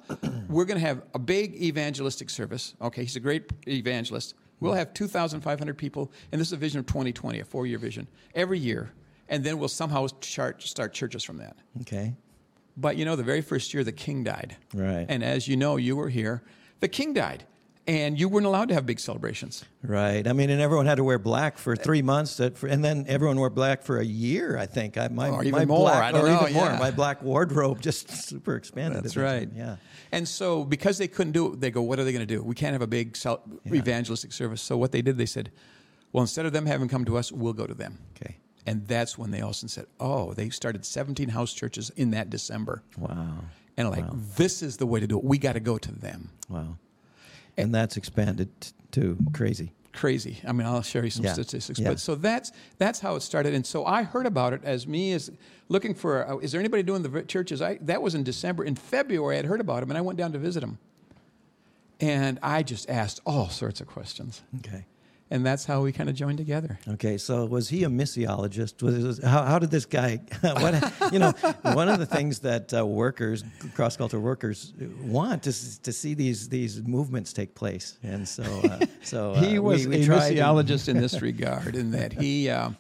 we're 0.49 0.65
going 0.65 0.81
to 0.81 0.87
have 0.87 1.03
a 1.13 1.19
big 1.19 1.55
evangelistic 1.57 2.31
service. 2.31 2.75
Okay, 2.81 3.03
he's 3.03 3.17
a 3.17 3.21
great 3.21 3.53
evangelist. 3.69 4.35
We'll 4.61 4.73
have 4.75 4.95
2,500 4.95 5.77
people, 5.77 6.11
and 6.33 6.41
this 6.41 6.49
is 6.49 6.53
a 6.55 6.57
vision 6.57 6.79
of 6.79 6.87
2020, 6.87 7.41
a 7.41 7.45
four-year 7.45 7.77
vision, 7.77 8.09
every 8.35 8.59
year. 8.59 8.93
And 9.29 9.45
then 9.45 9.59
we'll 9.59 9.69
somehow 9.69 10.07
start, 10.21 10.63
start 10.63 10.95
churches 10.95 11.23
from 11.23 11.37
that. 11.39 11.57
okay. 11.83 12.15
But 12.77 12.97
you 12.97 13.05
know, 13.05 13.17
the 13.17 13.23
very 13.23 13.41
first 13.41 13.73
year, 13.75 13.85
the 13.85 13.93
king 13.93 14.25
died. 14.25 14.57
Right. 14.75 15.07
And 15.09 15.23
as 15.23 15.47
you 15.49 15.57
know, 15.57 15.77
you 15.77 15.97
were 15.97 16.09
here. 16.09 16.43
The 16.81 16.89
king 16.89 17.13
died, 17.15 17.45
and 17.87 18.19
you 18.19 18.29
weren't 18.29 18.47
allowed 18.47 18.69
to 18.69 18.75
have 18.75 18.85
big 18.85 18.99
celebrations. 18.99 19.65
Right. 19.83 20.27
I 20.27 20.33
mean, 20.33 20.51
and 20.51 20.61
everyone 20.61 20.87
had 20.87 20.97
to 20.97 21.05
wear 21.05 21.19
black 21.19 21.57
for 21.57 21.77
three 21.77 22.03
months, 22.03 22.37
that 22.39 22.59
for, 22.59 22.67
and 22.67 22.85
then 22.85 23.05
everyone 23.09 23.39
wore 23.39 23.49
black 23.49 23.83
for 23.85 23.99
a 24.01 24.05
year. 24.05 24.59
I 24.59 24.67
think. 24.67 24.99
I, 24.99 25.09
my, 25.09 25.31
Or 25.31 25.43
even 25.43 25.53
my 25.53 25.65
more, 25.65 25.81
Black, 25.89 26.03
I 26.03 26.13
don't 26.13 26.25
or 26.25 26.29
know, 26.29 26.41
even 26.43 26.53
more. 26.53 26.67
yeah. 26.67 26.79
My 26.79 26.91
black 26.91 27.23
wardrobe 27.23 27.81
just 27.81 28.11
super 28.29 28.57
expanded. 28.57 29.05
That's 29.05 29.17
right. 29.17 29.49
Yeah. 29.55 29.77
And 30.11 30.27
so, 30.29 30.65
because 30.65 30.99
they 30.99 31.09
couldn't 31.09 31.33
do 31.33 31.53
it, 31.53 31.61
they 31.61 31.71
go, 31.71 31.83
"What 31.83 31.99
are 31.99 32.05
they 32.05 32.13
going 32.13 32.27
to 32.27 32.35
do? 32.35 32.43
We 32.43 32.55
can't 32.55 32.73
have 32.73 32.83
a 32.83 32.87
big 32.87 33.17
cel- 33.17 33.43
evangelistic 33.67 34.33
service." 34.33 34.61
So, 34.63 34.77
what 34.77 34.91
they 34.93 35.01
did, 35.03 35.17
they 35.17 35.27
said, 35.27 35.51
"Well, 36.13 36.23
instead 36.23 36.45
of 36.47 36.53
them 36.53 36.67
having 36.67 36.89
come 36.89 37.05
to 37.07 37.17
us, 37.17 37.31
we'll 37.33 37.53
go 37.53 37.67
to 37.67 37.75
them." 37.75 37.99
Okay. 38.17 38.37
And 38.67 38.87
that's 38.89 39.19
when 39.19 39.31
they 39.31 39.43
also 39.43 39.67
said, 39.67 39.87
"Oh, 40.01 40.33
they 40.33 40.49
started 40.51 40.85
17 40.87 41.29
house 41.31 41.53
churches 41.53 41.91
in 41.97 42.11
that 42.13 42.31
December." 42.31 42.83
Wow. 42.97 43.39
And 43.77 43.91
like, 43.91 44.05
this 44.37 44.63
is 44.63 44.77
the 44.77 44.87
way 44.87 45.01
to 45.01 45.07
do 45.07 45.19
it. 45.19 45.25
We 45.25 45.37
got 45.37 45.55
to 45.55 45.61
go 45.61 45.79
to 45.79 45.93
them. 45.93 46.31
Wow. 46.49 46.77
And 47.57 47.75
that's 47.75 47.97
expanded 47.97 48.49
to 48.93 49.17
crazy. 49.33 49.73
crazy. 49.93 50.39
I 50.47 50.53
mean, 50.53 50.67
I'll 50.67 50.83
share 50.83 51.05
you 51.05 51.11
some 51.11 51.25
Yeah. 51.25 51.35
statistics. 51.35 51.79
Yeah. 51.79 51.89
But 51.91 52.01
so 52.01 52.15
that's 52.15 52.51
that's 52.79 53.01
how 53.01 53.15
it 53.17 53.21
started. 53.23 53.53
And 53.55 53.65
so 53.67 53.85
I 53.85 54.03
heard 54.03 54.27
about 54.27 54.53
it 54.53 54.61
as 54.65 54.87
me 54.87 55.13
as 55.13 55.31
looking 55.69 55.95
for. 55.95 56.27
Uh, 56.29 56.39
is 56.39 56.51
there 56.53 56.61
anybody 56.61 56.83
doing 56.83 57.03
the 57.03 57.23
churches? 57.23 57.61
I 57.63 57.77
that 57.83 58.01
was 58.03 58.15
in 58.15 58.23
December. 58.25 58.65
In 58.65 58.75
February, 58.77 59.39
I'd 59.39 59.45
heard 59.45 59.61
about 59.61 59.83
him, 59.83 59.91
and 59.91 59.99
I 59.99 60.01
went 60.01 60.19
down 60.19 60.33
to 60.33 60.39
visit 60.39 60.63
him. 60.63 60.79
And 62.01 62.39
I 62.43 62.63
just 62.65 62.89
asked 62.91 63.21
all 63.25 63.49
sorts 63.51 63.81
of 63.81 63.87
questions, 63.87 64.43
Okay. 64.59 64.85
And 65.35 65.45
that's 65.45 65.65
how 65.65 65.83
we 65.83 65.91
kind 65.91 66.09
of 66.09 66.15
joined 66.15 66.39
together. 66.39 66.79
Okay, 66.89 67.19
so 67.19 67.45
was 67.45 67.69
he 67.69 67.83
a 67.83 67.89
missiologist? 67.89 68.83
Was 68.83 69.19
how, 69.19 69.43
how 69.43 69.59
did 69.59 69.71
this 69.71 69.85
guy? 69.85 70.21
What 70.65 71.13
you 71.13 71.19
know, 71.19 71.33
one 71.63 71.89
of 71.89 71.99
the 71.99 72.07
things 72.07 72.39
that 72.41 72.73
uh, 72.73 72.87
workers, 72.87 73.43
cross 73.75 73.97
cultural 73.97 74.23
workers, 74.23 74.73
want 75.03 75.47
is 75.47 75.79
to 75.79 75.93
see 75.93 76.15
these 76.15 76.49
these 76.49 76.83
movements 76.83 77.33
take 77.33 77.55
place, 77.57 77.99
and 78.05 78.29
so 78.29 78.45
uh, 78.45 78.87
so 79.03 79.33
uh, 79.37 79.41
he 79.41 79.59
was 79.59 79.89
we, 79.89 79.97
we 79.97 80.03
a 80.03 80.07
tried 80.07 80.37
missiologist 80.37 80.89
in 80.89 80.99
this 80.99 81.21
regard, 81.21 81.75
in 81.75 81.91
that 81.91 82.13
he 82.13 82.49
uh, 82.49 82.71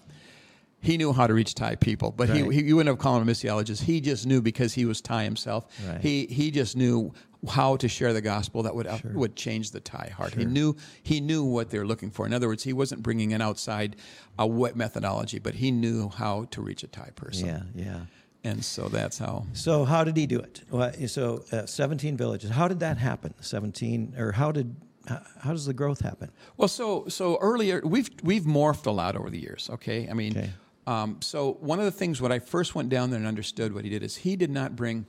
he 0.84 0.96
knew 0.96 1.12
how 1.12 1.26
to 1.26 1.34
reach 1.34 1.54
Thai 1.54 1.76
people, 1.76 2.10
but 2.12 2.28
Right. 2.28 2.44
he, 2.44 2.54
he 2.60 2.62
you 2.68 2.76
wouldn't 2.76 2.92
have 2.94 2.98
called 3.02 3.22
him 3.22 3.28
a 3.28 3.32
missiologist. 3.32 3.82
He 3.82 4.00
just 4.00 4.26
knew 4.26 4.40
because 4.42 4.74
he 4.74 4.84
was 4.84 5.00
Thai 5.00 5.24
himself. 5.24 5.66
Right. 5.88 6.00
He 6.00 6.26
he 6.26 6.50
just 6.50 6.76
knew 6.76 7.12
how 7.48 7.76
to 7.76 7.88
share 7.88 8.12
the 8.12 8.20
gospel 8.22 8.62
that 8.62 8.74
would 8.74 8.88
would 9.14 9.34
change 9.36 9.70
the 9.72 9.80
Thai 9.80 10.12
heart. 10.16 10.34
He 10.34 10.44
knew 10.44 10.76
he 11.02 11.20
knew 11.20 11.44
what 11.44 11.70
they're 11.70 11.86
looking 11.86 12.10
for. 12.10 12.26
In 12.26 12.32
other 12.32 12.48
words, 12.48 12.62
he 12.64 12.72
wasn't 12.72 13.02
bringing 13.02 13.32
an 13.32 13.40
outside 13.42 13.96
a 14.38 14.46
wet 14.46 14.76
methodology, 14.76 15.38
but 15.38 15.54
he 15.54 15.70
knew 15.70 16.08
how 16.08 16.44
to 16.52 16.60
reach 16.62 16.82
a 16.84 16.86
Thai 16.88 17.10
person. 17.16 17.46
Yeah, 17.46 17.62
yeah. 17.74 18.00
And 18.46 18.62
so 18.62 18.88
that's 18.88 19.18
how. 19.18 19.46
So 19.54 19.84
how 19.86 20.04
did 20.04 20.16
he 20.18 20.26
do 20.26 20.38
it? 20.38 20.60
Well, 20.70 20.92
so 21.06 21.44
uh, 21.50 21.64
17 21.64 22.14
villages. 22.18 22.50
How 22.50 22.68
did 22.68 22.80
that 22.80 22.98
happen? 22.98 23.32
17, 23.40 24.14
or 24.18 24.32
how 24.32 24.52
did 24.52 24.76
how, 25.06 25.22
how 25.40 25.50
does 25.52 25.64
the 25.64 25.72
growth 25.74 26.00
happen? 26.00 26.30
Well, 26.58 26.68
so 26.68 27.08
so 27.08 27.38
earlier 27.40 27.80
we've 27.84 28.10
we've 28.22 28.44
morphed 28.44 28.86
a 28.86 28.90
lot 28.90 29.16
over 29.16 29.30
the 29.30 29.38
years. 29.40 29.68
Okay, 29.72 30.08
I 30.10 30.14
mean, 30.14 30.32
Okay. 30.36 30.50
Um, 30.86 31.18
so 31.22 31.52
one 31.60 31.78
of 31.78 31.84
the 31.84 31.90
things 31.90 32.20
when 32.20 32.32
I 32.32 32.38
first 32.38 32.74
went 32.74 32.88
down 32.88 33.10
there 33.10 33.18
and 33.18 33.26
understood 33.26 33.74
what 33.74 33.84
he 33.84 33.90
did 33.90 34.02
is 34.02 34.16
he 34.16 34.36
did 34.36 34.50
not 34.50 34.76
bring. 34.76 35.06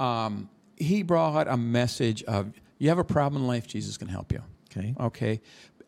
Um, 0.00 0.48
he 0.76 1.02
brought 1.02 1.46
a 1.48 1.56
message 1.56 2.22
of 2.24 2.52
you 2.78 2.88
have 2.88 2.98
a 2.98 3.04
problem 3.04 3.42
in 3.42 3.48
life, 3.48 3.66
Jesus 3.68 3.96
can 3.96 4.08
help 4.08 4.32
you. 4.32 4.42
Okay. 4.70 4.94
Okay. 4.98 5.40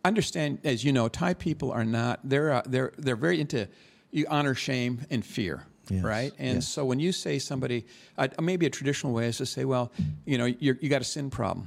Understand, 0.04 0.58
as 0.64 0.84
you 0.84 0.92
know, 0.92 1.08
Thai 1.08 1.34
people 1.34 1.72
are 1.72 1.84
not. 1.84 2.20
They're 2.22 2.52
uh, 2.52 2.62
they're 2.66 2.92
they're 2.98 3.16
very 3.16 3.40
into 3.40 3.66
you 4.10 4.26
honor 4.28 4.54
shame 4.54 5.00
and 5.10 5.24
fear. 5.24 5.64
Yes, 5.90 6.02
Right, 6.02 6.32
and 6.38 6.54
yes. 6.56 6.68
so 6.68 6.82
when 6.86 6.98
you 6.98 7.12
say 7.12 7.38
somebody, 7.38 7.84
uh, 8.16 8.28
maybe 8.40 8.64
a 8.64 8.70
traditional 8.70 9.12
way 9.12 9.26
is 9.26 9.36
to 9.36 9.44
say, 9.44 9.66
well, 9.66 9.92
you 10.24 10.38
know, 10.38 10.46
you're, 10.46 10.78
you 10.80 10.88
got 10.88 11.02
a 11.02 11.04
sin 11.04 11.28
problem. 11.28 11.66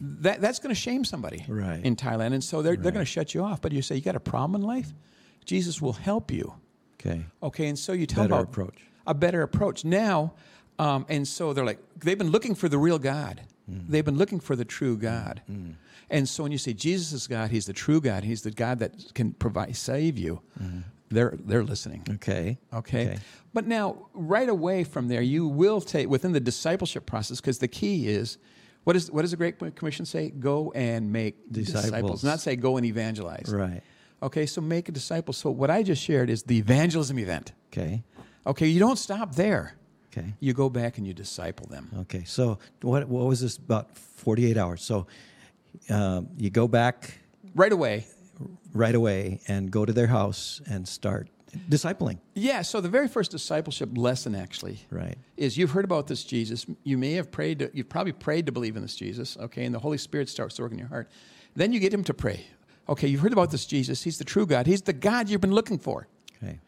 That 0.00 0.40
that's 0.40 0.60
going 0.60 0.72
to 0.72 0.80
shame 0.80 1.04
somebody 1.04 1.44
Right. 1.48 1.84
in 1.84 1.96
Thailand, 1.96 2.32
and 2.34 2.44
so 2.44 2.62
they're 2.62 2.76
they're 2.76 2.92
going 2.92 3.04
to 3.04 3.10
shut 3.10 3.34
you 3.34 3.42
off. 3.42 3.60
But 3.60 3.72
you 3.72 3.82
say 3.82 3.96
you 3.96 4.02
got 4.02 4.14
a 4.14 4.20
problem 4.20 4.60
in 4.60 4.66
life, 4.66 4.92
Jesus 5.44 5.80
will 5.82 5.92
help 5.94 6.30
you. 6.30 6.54
Okay. 7.00 7.24
Okay, 7.42 7.66
and 7.68 7.78
so 7.78 7.92
you 7.92 8.06
tell 8.06 8.24
Better 8.24 8.34
about 8.34 8.44
approach. 8.44 8.78
a 9.06 9.14
better 9.14 9.42
approach 9.42 9.84
now, 9.84 10.34
um, 10.78 11.06
and 11.08 11.26
so 11.26 11.52
they're 11.52 11.64
like 11.64 11.78
they've 11.98 12.18
been 12.18 12.30
looking 12.30 12.54
for 12.54 12.68
the 12.68 12.78
real 12.78 12.98
God. 12.98 13.40
Mm. 13.70 13.88
They've 13.88 14.04
been 14.04 14.18
looking 14.18 14.40
for 14.40 14.54
the 14.56 14.64
true 14.64 14.96
God, 14.96 15.40
and 16.10 16.28
so 16.28 16.42
when 16.42 16.52
you 16.52 16.58
say 16.58 16.72
Jesus 16.74 17.12
is 17.12 17.26
God, 17.26 17.50
He's 17.50 17.66
the 17.66 17.72
true 17.72 18.00
God. 18.00 18.24
He's 18.24 18.42
the 18.42 18.50
God 18.50 18.80
that 18.80 19.14
can 19.14 19.32
provide 19.32 19.74
save 19.76 20.18
you. 20.18 20.40
They're 21.08 21.34
they're 21.44 21.64
listening. 21.64 22.02
Mm. 22.04 22.14
Okay. 22.16 22.58
Okay. 22.72 23.18
But 23.52 23.66
now, 23.66 24.06
right 24.14 24.48
away 24.48 24.84
from 24.84 25.08
there, 25.08 25.22
you 25.22 25.48
will 25.48 25.80
take 25.80 26.08
within 26.08 26.32
the 26.32 26.38
discipleship 26.40 27.04
process 27.06 27.40
because 27.40 27.58
the 27.58 27.68
key 27.68 28.08
is. 28.08 28.38
What, 28.84 28.96
is, 28.96 29.10
what 29.10 29.20
does 29.22 29.32
the 29.32 29.36
Great 29.36 29.58
Commission 29.76 30.06
say? 30.06 30.30
Go 30.30 30.72
and 30.74 31.12
make 31.12 31.52
Disciples. 31.52 31.84
disciples. 31.84 32.24
Not 32.24 32.40
say 32.40 32.56
go 32.56 32.78
and 32.78 32.86
evangelize. 32.86 33.52
Right. 33.52 33.82
Okay, 34.22 34.46
so 34.46 34.60
make 34.60 34.88
a 34.88 34.92
disciple. 34.92 35.32
So 35.32 35.50
what 35.50 35.70
I 35.70 35.82
just 35.82 36.02
shared 36.02 36.28
is 36.30 36.42
the 36.42 36.58
evangelism 36.58 37.18
event. 37.18 37.52
Okay. 37.72 38.02
Okay, 38.46 38.66
you 38.66 38.78
don't 38.78 38.98
stop 38.98 39.34
there. 39.34 39.74
Okay. 40.12 40.34
You 40.40 40.52
go 40.54 40.68
back 40.68 40.98
and 40.98 41.06
you 41.06 41.14
disciple 41.14 41.66
them. 41.66 41.88
Okay. 42.00 42.24
So 42.24 42.58
what 42.82 43.08
what 43.08 43.26
was 43.26 43.40
this 43.40 43.56
about 43.56 43.96
48 43.96 44.56
hours? 44.56 44.82
So 44.82 45.06
um, 45.88 46.28
you 46.36 46.50
go 46.50 46.66
back 46.68 47.18
Right 47.54 47.72
away. 47.72 48.06
right 48.74 48.94
away 48.94 49.40
and 49.48 49.70
go 49.70 49.84
to 49.84 49.92
their 49.92 50.06
house 50.08 50.60
and 50.66 50.86
start 50.86 51.28
discipling. 51.68 52.18
Yeah, 52.34 52.62
so 52.62 52.80
the 52.80 52.88
very 52.88 53.08
first 53.08 53.30
discipleship 53.32 53.90
lesson 53.96 54.34
actually 54.36 54.78
Right. 54.90 55.16
is 55.36 55.56
you've 55.58 55.72
heard 55.72 55.84
about 55.84 56.06
this 56.06 56.22
Jesus. 56.24 56.64
You 56.84 56.96
may 56.98 57.14
have 57.14 57.30
prayed, 57.32 57.58
to, 57.58 57.70
you've 57.74 57.88
probably 57.88 58.12
prayed 58.12 58.46
to 58.46 58.52
believe 58.52 58.76
in 58.76 58.82
this 58.82 58.94
Jesus, 58.94 59.36
okay, 59.36 59.64
and 59.64 59.74
the 59.74 59.80
Holy 59.80 59.98
Spirit 59.98 60.28
starts 60.28 60.54
to 60.56 60.62
work 60.62 60.70
in 60.72 60.78
your 60.78 60.86
heart. 60.88 61.08
Then 61.56 61.72
you 61.72 61.80
get 61.80 61.92
him 61.92 62.04
to 62.04 62.14
pray. 62.14 62.46
Okay, 62.90 63.06
you've 63.06 63.20
heard 63.20 63.32
about 63.32 63.50
this 63.50 63.64
Jesus. 63.66 64.02
He's 64.02 64.18
the 64.18 64.24
true 64.24 64.46
God. 64.46 64.66
He's 64.66 64.82
the 64.82 64.92
God 64.92 65.28
you've 65.30 65.40
been 65.40 65.54
looking 65.54 65.78
for. 65.78 66.08
Okay. 66.42 66.58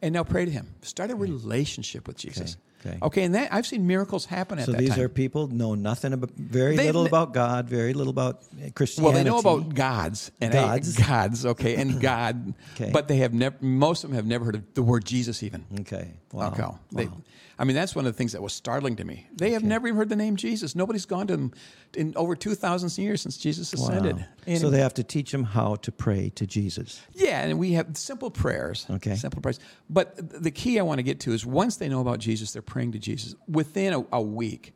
And 0.00 0.14
now 0.14 0.24
pray 0.24 0.44
to 0.46 0.50
him. 0.50 0.74
Start 0.80 1.10
a 1.10 1.14
relationship 1.14 2.08
with 2.08 2.16
Jesus. 2.16 2.52
okay. 2.54 2.62
Okay, 3.02 3.24
and 3.24 3.34
that, 3.34 3.52
I've 3.52 3.66
seen 3.66 3.86
miracles 3.86 4.26
happen 4.26 4.58
at 4.58 4.66
So 4.66 4.72
that 4.72 4.78
these 4.78 4.90
time. 4.90 5.00
are 5.00 5.08
people 5.08 5.48
know 5.48 5.74
nothing 5.74 6.12
about 6.12 6.30
very 6.30 6.76
They've 6.76 6.86
little 6.86 7.06
about 7.06 7.32
God, 7.34 7.68
very 7.68 7.92
little 7.94 8.10
about 8.10 8.42
uh, 8.64 8.84
Well, 8.98 9.12
they 9.12 9.24
know 9.24 9.38
about 9.38 9.74
gods 9.74 10.30
and 10.40 10.52
Gods. 10.52 10.96
gods, 11.06 11.46
okay, 11.46 11.76
and 11.76 12.00
God, 12.10 12.54
Okay. 12.74 12.90
but 12.92 13.08
they 13.08 13.16
have 13.18 13.32
never. 13.34 13.56
Most 13.60 14.04
of 14.04 14.10
them 14.10 14.16
have 14.16 14.26
never 14.26 14.44
heard 14.44 14.54
of 14.56 14.74
the 14.74 14.82
word 14.82 15.04
Jesus 15.04 15.42
even. 15.42 15.64
Okay. 15.80 16.12
Wow. 16.32 16.48
Okay. 16.52 16.64
They, 16.92 17.06
Wow. 17.06 17.22
I 17.58 17.64
mean, 17.64 17.74
that's 17.74 17.94
one 17.96 18.04
of 18.04 18.12
the 18.12 18.16
things 18.18 18.32
that 18.32 18.42
was 18.42 18.52
startling 18.52 18.96
to 18.96 19.04
me. 19.04 19.26
They 19.34 19.52
have 19.52 19.64
never 19.64 19.88
even 19.88 19.96
heard 19.96 20.10
the 20.10 20.16
name 20.16 20.36
Jesus. 20.36 20.76
Nobody's 20.76 21.06
gone 21.06 21.26
to 21.28 21.36
them 21.38 21.52
in 21.96 22.12
over 22.14 22.36
2,000 22.36 23.02
years 23.02 23.22
since 23.22 23.38
Jesus 23.38 23.72
ascended. 23.72 24.16
Wow. 24.16 24.24
And 24.46 24.60
So 24.60 24.68
they 24.68 24.80
have 24.80 24.92
to 24.92 25.02
teach 25.02 25.32
them 25.32 25.42
how 25.42 25.76
to 25.76 25.90
pray 25.90 26.28
to 26.34 26.46
Jesus. 26.46 27.00
yeah, 27.14 27.40
and 27.40 27.58
we 27.58 27.72
have 27.72 27.96
simple 27.96 28.30
prayers. 28.30 28.84
Okay. 28.90 29.14
Simple 29.16 29.40
prayers. 29.40 29.58
But 29.88 30.16
the 30.42 30.50
key 30.50 30.78
I 30.78 30.82
want 30.82 30.98
to 30.98 31.02
get 31.02 31.18
to 31.20 31.32
is 31.32 31.46
once 31.46 31.76
they 31.78 31.88
know 31.88 32.02
about 32.02 32.18
Jesus, 32.18 32.52
they're 32.52 32.60
praying 32.76 32.92
to 32.92 32.98
Jesus. 32.98 33.34
Within 33.48 33.94
a, 33.94 34.04
a 34.12 34.20
week, 34.20 34.74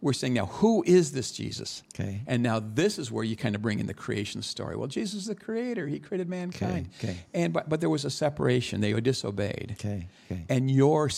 we're 0.00 0.12
saying, 0.12 0.32
now, 0.32 0.46
who 0.46 0.84
is 0.86 1.10
this 1.10 1.32
Jesus? 1.32 1.82
Okay. 1.92 2.22
And 2.28 2.40
now 2.40 2.60
this 2.60 3.00
is 3.00 3.10
where 3.10 3.24
you 3.24 3.34
kind 3.34 3.56
of 3.56 3.62
bring 3.62 3.80
in 3.80 3.86
the 3.86 3.94
creation 3.94 4.42
story. 4.42 4.76
Well, 4.76 4.86
Jesus 4.86 5.22
is 5.22 5.26
the 5.26 5.34
creator. 5.34 5.88
He 5.88 5.98
created 5.98 6.28
mankind. 6.28 6.90
okay. 6.98 7.16
And 7.34 7.52
but, 7.52 7.68
but 7.68 7.80
there 7.80 7.90
was 7.90 8.04
a 8.04 8.10
separation. 8.10 8.80
They 8.80 8.92
disobeyed. 8.92 9.76
Okay. 9.80 10.06
Okay. 10.30 10.44
And 10.48 10.70
your 10.70 11.10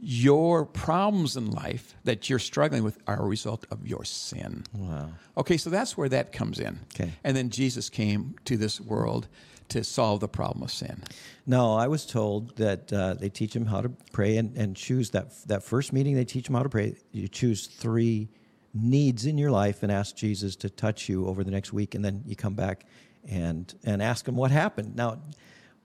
your 0.00 0.64
problems 0.64 1.36
in 1.36 1.52
life 1.52 1.94
that 2.02 2.28
you're 2.28 2.40
struggling 2.40 2.82
with 2.82 2.98
are 3.06 3.20
a 3.20 3.26
result 3.26 3.64
of 3.70 3.86
your 3.86 4.04
sin. 4.04 4.64
Wow. 4.72 5.10
Okay, 5.36 5.56
so 5.56 5.70
that's 5.70 5.96
where 5.96 6.08
that 6.08 6.32
comes 6.32 6.58
in. 6.58 6.80
Okay. 6.94 7.12
And 7.22 7.36
then 7.36 7.50
Jesus 7.50 7.88
came 7.90 8.34
to 8.46 8.56
this 8.56 8.80
world 8.80 9.28
to 9.70 9.84
solve 9.84 10.20
the 10.20 10.28
problem 10.28 10.62
of 10.62 10.70
sin. 10.70 11.02
No, 11.46 11.74
I 11.74 11.88
was 11.88 12.06
told 12.06 12.56
that 12.56 12.92
uh, 12.92 13.14
they 13.14 13.28
teach 13.28 13.54
them 13.54 13.66
how 13.66 13.80
to 13.80 13.88
pray 14.12 14.36
and, 14.36 14.56
and 14.56 14.76
choose 14.76 15.10
that 15.10 15.32
that 15.46 15.62
first 15.62 15.92
meeting. 15.92 16.14
They 16.14 16.24
teach 16.24 16.46
them 16.46 16.54
how 16.54 16.62
to 16.62 16.68
pray. 16.68 16.96
You 17.12 17.28
choose 17.28 17.66
three 17.66 18.28
needs 18.72 19.26
in 19.26 19.38
your 19.38 19.50
life 19.50 19.82
and 19.82 19.90
ask 19.90 20.16
Jesus 20.16 20.56
to 20.56 20.70
touch 20.70 21.08
you 21.08 21.26
over 21.26 21.42
the 21.42 21.50
next 21.50 21.72
week, 21.72 21.94
and 21.94 22.04
then 22.04 22.22
you 22.26 22.36
come 22.36 22.54
back 22.54 22.86
and 23.28 23.72
and 23.84 24.02
ask 24.02 24.26
him 24.26 24.36
what 24.36 24.50
happened. 24.50 24.96
Now, 24.96 25.20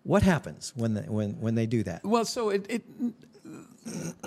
what 0.04 0.22
happens 0.22 0.74
when 0.76 0.94
they, 0.94 1.02
when 1.02 1.40
when 1.40 1.56
they 1.56 1.66
do 1.66 1.84
that? 1.84 2.04
Well, 2.04 2.26
so 2.26 2.50
it. 2.50 2.66
it 2.70 2.84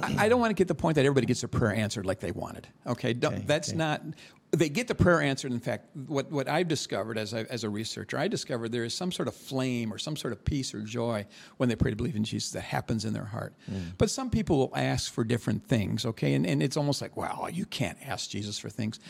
I 0.02 0.28
don't 0.28 0.40
want 0.40 0.50
to 0.50 0.54
get 0.54 0.68
the 0.68 0.74
point 0.74 0.94
that 0.96 1.04
everybody 1.04 1.26
gets 1.26 1.40
their 1.40 1.48
prayer 1.48 1.74
answered 1.74 2.06
like 2.06 2.20
they 2.20 2.32
wanted. 2.32 2.68
Okay, 2.86 3.16
Okay, 3.22 3.42
that's 3.46 3.70
okay. 3.70 3.78
not. 3.78 4.02
They 4.50 4.70
get 4.70 4.88
the 4.88 4.94
prayer 4.94 5.20
answered. 5.20 5.52
In 5.52 5.60
fact, 5.60 5.94
what, 6.06 6.30
what 6.30 6.48
I've 6.48 6.68
discovered 6.68 7.18
as, 7.18 7.34
I, 7.34 7.40
as 7.50 7.64
a 7.64 7.68
researcher, 7.68 8.16
I 8.16 8.28
discovered 8.28 8.72
there 8.72 8.84
is 8.84 8.94
some 8.94 9.12
sort 9.12 9.28
of 9.28 9.34
flame 9.34 9.92
or 9.92 9.98
some 9.98 10.16
sort 10.16 10.32
of 10.32 10.42
peace 10.42 10.72
or 10.72 10.80
joy 10.80 11.26
when 11.58 11.68
they 11.68 11.76
pray 11.76 11.90
to 11.90 11.96
believe 11.96 12.16
in 12.16 12.24
Jesus 12.24 12.52
that 12.52 12.62
happens 12.62 13.04
in 13.04 13.12
their 13.12 13.26
heart. 13.26 13.52
Mm. 13.70 13.92
But 13.98 14.08
some 14.08 14.30
people 14.30 14.56
will 14.56 14.76
ask 14.76 15.12
for 15.12 15.22
different 15.22 15.66
things, 15.66 16.06
okay? 16.06 16.32
And, 16.32 16.46
and 16.46 16.62
it's 16.62 16.78
almost 16.78 17.02
like, 17.02 17.14
well, 17.14 17.48
you 17.52 17.66
can't 17.66 17.98
ask 18.06 18.30
Jesus 18.30 18.58
for 18.58 18.70
things. 18.70 19.00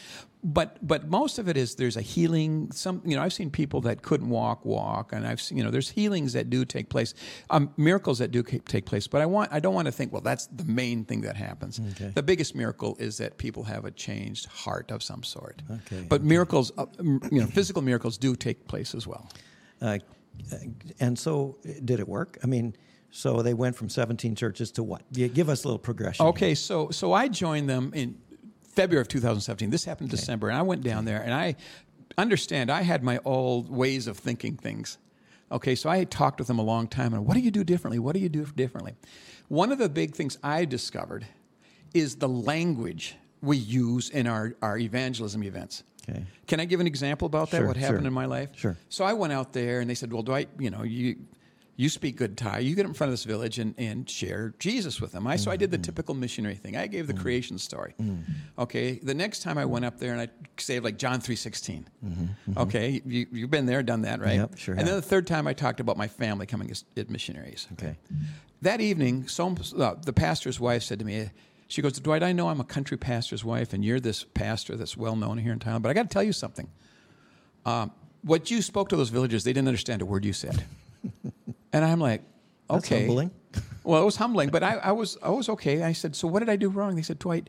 But 0.44 0.78
but 0.86 1.08
most 1.08 1.38
of 1.38 1.48
it 1.48 1.56
is 1.56 1.74
there's 1.74 1.96
a 1.96 2.00
healing. 2.00 2.70
Some 2.70 3.02
you 3.04 3.16
know 3.16 3.22
I've 3.22 3.32
seen 3.32 3.50
people 3.50 3.80
that 3.82 4.02
couldn't 4.02 4.28
walk 4.28 4.64
walk, 4.64 5.12
and 5.12 5.26
I've 5.26 5.40
seen 5.40 5.58
you 5.58 5.64
know 5.64 5.70
there's 5.70 5.90
healings 5.90 6.32
that 6.34 6.48
do 6.48 6.64
take 6.64 6.88
place, 6.90 7.12
um, 7.50 7.72
miracles 7.76 8.18
that 8.18 8.30
do 8.30 8.42
take 8.42 8.86
place. 8.86 9.08
But 9.08 9.20
I 9.20 9.26
want 9.26 9.52
I 9.52 9.58
don't 9.58 9.74
want 9.74 9.86
to 9.86 9.92
think 9.92 10.12
well 10.12 10.22
that's 10.22 10.46
the 10.46 10.64
main 10.64 11.04
thing 11.04 11.22
that 11.22 11.36
happens. 11.36 11.80
Okay. 11.92 12.12
The 12.14 12.22
biggest 12.22 12.54
miracle 12.54 12.96
is 13.00 13.16
that 13.18 13.36
people 13.38 13.64
have 13.64 13.84
a 13.84 13.90
changed 13.90 14.46
heart 14.46 14.92
of 14.92 15.02
some 15.02 15.24
sort. 15.24 15.62
Okay, 15.70 16.06
But 16.08 16.22
miracles, 16.22 16.70
uh, 16.78 16.86
you 17.00 17.40
know, 17.40 17.46
physical 17.46 17.82
miracles 17.82 18.16
do 18.16 18.36
take 18.36 18.68
place 18.68 18.94
as 18.94 19.06
well. 19.06 19.28
Uh, 19.82 19.98
and 21.00 21.18
so, 21.18 21.58
did 21.84 21.98
it 21.98 22.08
work? 22.08 22.38
I 22.44 22.46
mean, 22.46 22.76
so 23.10 23.42
they 23.42 23.54
went 23.54 23.74
from 23.74 23.88
17 23.88 24.34
churches 24.34 24.70
to 24.72 24.82
what? 24.82 25.02
Give 25.12 25.48
us 25.48 25.64
a 25.64 25.68
little 25.68 25.78
progression. 25.78 26.24
here. 26.24 26.30
Okay, 26.30 26.54
so 26.54 26.90
so 26.90 27.12
I 27.12 27.26
joined 27.28 27.68
them 27.68 27.90
in 27.94 28.16
February 28.78 29.00
of 29.00 29.08
2017. 29.08 29.70
This 29.70 29.84
happened 29.84 30.08
in 30.08 30.16
December, 30.16 30.48
and 30.48 30.56
I 30.56 30.62
went 30.62 30.84
down 30.84 31.04
there, 31.04 31.20
and 31.20 31.34
I 31.34 31.56
understand 32.16 32.70
I 32.70 32.82
had 32.82 33.02
my 33.02 33.18
old 33.24 33.68
ways 33.68 34.06
of 34.06 34.16
thinking 34.16 34.56
things. 34.56 34.98
Okay, 35.50 35.74
so 35.74 35.90
I 35.90 35.96
had 35.98 36.12
talked 36.12 36.38
with 36.38 36.46
them 36.46 36.60
a 36.60 36.62
long 36.62 36.86
time, 36.86 37.12
and 37.12 37.26
what 37.26 37.34
do 37.34 37.40
you 37.40 37.50
do 37.50 37.64
differently? 37.64 37.98
What 37.98 38.14
do 38.14 38.20
you 38.20 38.28
do 38.28 38.44
differently? 38.44 38.94
One 39.48 39.72
of 39.72 39.78
the 39.78 39.88
big 39.88 40.14
things 40.14 40.38
I 40.44 40.64
discovered 40.64 41.26
is 41.92 42.16
the 42.16 42.28
language 42.28 43.16
we 43.42 43.56
use 43.56 44.10
in 44.10 44.28
our, 44.28 44.54
our 44.62 44.78
evangelism 44.78 45.42
events. 45.42 45.82
Okay. 46.08 46.24
Can 46.46 46.60
I 46.60 46.64
give 46.64 46.78
an 46.78 46.86
example 46.86 47.26
about 47.26 47.50
that? 47.50 47.58
Sure, 47.58 47.66
what 47.66 47.76
happened 47.76 48.02
sure. 48.02 48.06
in 48.06 48.12
my 48.12 48.26
life? 48.26 48.50
Sure. 48.54 48.76
So 48.90 49.04
I 49.04 49.12
went 49.12 49.32
out 49.32 49.52
there 49.52 49.80
and 49.80 49.90
they 49.90 49.96
said, 49.96 50.12
Well, 50.12 50.22
do 50.22 50.34
I, 50.34 50.46
you 50.58 50.70
know, 50.70 50.84
you 50.84 51.16
you 51.80 51.88
speak 51.88 52.16
good 52.16 52.36
Thai. 52.36 52.58
You 52.58 52.74
get 52.74 52.86
in 52.86 52.92
front 52.92 53.08
of 53.08 53.12
this 53.12 53.22
village 53.22 53.58
and, 53.60 53.72
and 53.78 54.10
share 54.10 54.52
Jesus 54.58 55.00
with 55.00 55.12
them. 55.12 55.26
I, 55.28 55.36
so 55.36 55.50
I 55.50 55.56
did 55.56 55.70
the 55.70 55.76
Mm-hmm. 55.76 55.82
typical 55.82 56.14
missionary 56.14 56.56
thing. 56.56 56.76
I 56.76 56.88
gave 56.88 57.06
the 57.06 57.14
creation 57.14 57.56
story. 57.56 57.94
Mm. 58.02 58.24
Okay. 58.58 58.98
The 59.00 59.14
next 59.14 59.42
time 59.44 59.56
I 59.58 59.64
went 59.64 59.84
up 59.84 59.98
there 60.00 60.12
and 60.12 60.20
I 60.20 60.28
saved 60.58 60.84
like 60.84 60.98
John 60.98 61.20
3.16. 61.20 61.84
Okay. 62.56 63.00
You, 63.06 63.26
you've 63.30 63.50
been 63.50 63.66
there, 63.66 63.82
done 63.84 64.02
that, 64.02 64.20
right? 64.20 64.30
Mm-hmm. 64.40 64.40
Yep, 64.40 64.58
sure 64.58 64.74
And 64.74 64.86
then 64.88 64.96
the 64.96 65.02
third 65.02 65.26
time 65.28 65.46
I 65.46 65.52
talked 65.52 65.78
about 65.78 65.96
my 65.96 66.08
family 66.08 66.46
coming 66.46 66.68
as, 66.70 66.84
as 66.96 67.08
missionaries. 67.08 67.68
Okay. 67.74 67.96
That 68.62 68.80
evening, 68.80 69.28
some, 69.28 69.56
uh, 69.78 69.94
the 70.04 70.12
pastor's 70.12 70.58
wife 70.58 70.82
said 70.82 70.98
to 70.98 71.04
me, 71.04 71.30
she 71.68 71.80
goes, 71.80 71.92
Dwight, 72.00 72.24
I 72.24 72.32
know 72.32 72.48
I'm 72.48 72.60
a 72.60 72.64
country 72.64 72.96
pastor's 72.96 73.44
wife, 73.44 73.72
and 73.72 73.84
you're 73.84 74.00
this 74.00 74.24
pastor 74.24 74.74
that's 74.74 74.96
well 74.96 75.14
known 75.14 75.38
here 75.38 75.52
in 75.52 75.60
town, 75.60 75.80
but 75.82 75.90
I 75.90 75.92
got 75.94 76.02
to 76.02 76.08
tell 76.08 76.24
you 76.24 76.32
something. 76.32 76.68
Um, 77.64 77.92
what 78.22 78.50
you 78.50 78.62
spoke 78.62 78.88
to 78.88 78.96
those 78.96 79.10
villagers, 79.10 79.44
they 79.44 79.52
didn't 79.52 79.68
understand 79.68 80.02
a 80.02 80.06
word 80.06 80.24
you 80.24 80.32
said. 80.32 80.64
and 81.72 81.84
I'm 81.84 82.00
like, 82.00 82.22
That's 82.68 82.84
okay. 82.84 83.06
humbling. 83.06 83.30
Well, 83.84 84.02
it 84.02 84.04
was 84.04 84.16
humbling, 84.16 84.50
but 84.50 84.62
I, 84.62 84.74
I 84.74 84.92
was 84.92 85.16
I 85.22 85.30
was 85.30 85.48
okay. 85.48 85.82
I 85.82 85.92
said, 85.92 86.14
so 86.14 86.28
what 86.28 86.40
did 86.40 86.48
I 86.50 86.56
do 86.56 86.68
wrong? 86.68 86.94
They 86.96 87.02
said, 87.02 87.18
Dwight, 87.18 87.48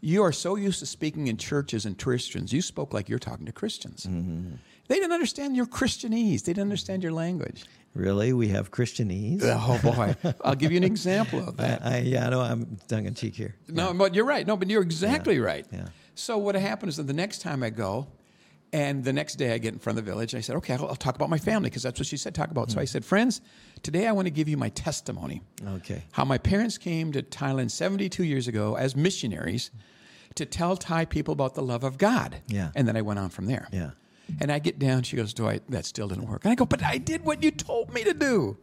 you 0.00 0.22
are 0.22 0.32
so 0.32 0.56
used 0.56 0.78
to 0.78 0.86
speaking 0.86 1.26
in 1.26 1.36
churches 1.36 1.84
and 1.84 1.98
Christians. 1.98 2.52
You 2.52 2.62
spoke 2.62 2.94
like 2.94 3.08
you're 3.08 3.18
talking 3.18 3.46
to 3.46 3.52
Christians. 3.52 4.06
Mm-hmm. 4.06 4.54
They 4.88 4.94
didn't 4.96 5.12
understand 5.12 5.56
your 5.56 5.66
Christianese. 5.66 6.42
They 6.44 6.52
didn't 6.52 6.62
understand 6.62 7.02
your 7.02 7.12
language. 7.12 7.64
Really, 7.94 8.32
we 8.32 8.48
have 8.48 8.70
Christianese. 8.70 9.42
Oh 9.44 9.78
boy, 9.82 10.16
I'll 10.44 10.54
give 10.54 10.70
you 10.70 10.78
an 10.78 10.84
example 10.84 11.46
of 11.46 11.56
that. 11.58 11.84
I, 11.84 11.98
yeah, 11.98 12.26
I 12.26 12.30
know 12.30 12.40
I'm 12.40 12.78
tongue 12.88 13.06
in 13.06 13.14
cheek 13.14 13.34
here. 13.34 13.56
No, 13.68 13.92
but 13.92 14.14
you're 14.14 14.24
right. 14.24 14.46
No, 14.46 14.56
but 14.56 14.70
you're 14.70 14.82
exactly 14.82 15.38
right. 15.40 15.66
yeah. 15.72 15.88
So 16.14 16.38
what 16.38 16.54
happened 16.54 16.90
is 16.90 16.96
that 16.96 17.04
the 17.04 17.12
next 17.12 17.40
time 17.42 17.62
I 17.62 17.70
go, 17.70 18.06
and 18.72 19.02
the 19.02 19.12
next 19.12 19.34
day 19.34 19.52
I 19.52 19.58
get 19.58 19.72
in 19.72 19.78
front 19.80 19.98
of 19.98 20.04
the 20.04 20.10
village, 20.10 20.32
and 20.32 20.38
I 20.38 20.42
said, 20.42 20.56
okay, 20.56 20.74
I'll, 20.74 20.88
I'll 20.88 20.96
talk 20.96 21.16
about 21.16 21.28
my 21.28 21.38
family 21.38 21.70
because 21.70 21.82
that's 21.82 21.98
what 21.98 22.06
she 22.06 22.16
said 22.16 22.34
talk 22.34 22.50
about. 22.50 22.70
So 22.70 22.78
I 22.78 22.82
hmm. 22.82 22.86
said, 22.86 23.04
friends, 23.04 23.40
today 23.82 24.06
I 24.06 24.12
want 24.12 24.26
to 24.26 24.30
give 24.30 24.48
you 24.48 24.56
my 24.56 24.68
testimony. 24.70 25.42
Okay. 25.66 26.04
How 26.12 26.24
my 26.24 26.38
parents 26.38 26.78
came 26.78 27.12
to 27.12 27.22
Thailand 27.22 27.70
72 27.70 28.22
years 28.22 28.48
ago 28.48 28.76
as 28.76 28.94
missionaries 28.94 29.70
to 30.36 30.46
tell 30.46 30.76
Thai 30.76 31.04
people 31.04 31.32
about 31.32 31.54
the 31.54 31.62
love 31.62 31.82
of 31.82 31.98
God. 31.98 32.40
Yeah. 32.46 32.70
And 32.74 32.86
then 32.86 32.96
I 32.96 33.02
went 33.02 33.18
on 33.18 33.30
from 33.30 33.46
there. 33.46 33.68
Yeah. 33.72 33.90
And 34.40 34.52
I 34.52 34.60
get 34.60 34.78
down, 34.78 35.02
she 35.02 35.16
goes, 35.16 35.34
Dwight, 35.34 35.62
that 35.70 35.84
still 35.84 36.06
didn't 36.06 36.28
work. 36.28 36.44
And 36.44 36.52
I 36.52 36.54
go, 36.54 36.64
but 36.64 36.84
I 36.84 36.98
did 36.98 37.24
what 37.24 37.42
you 37.42 37.50
told 37.50 37.92
me 37.92 38.04
to 38.04 38.14
do. 38.14 38.56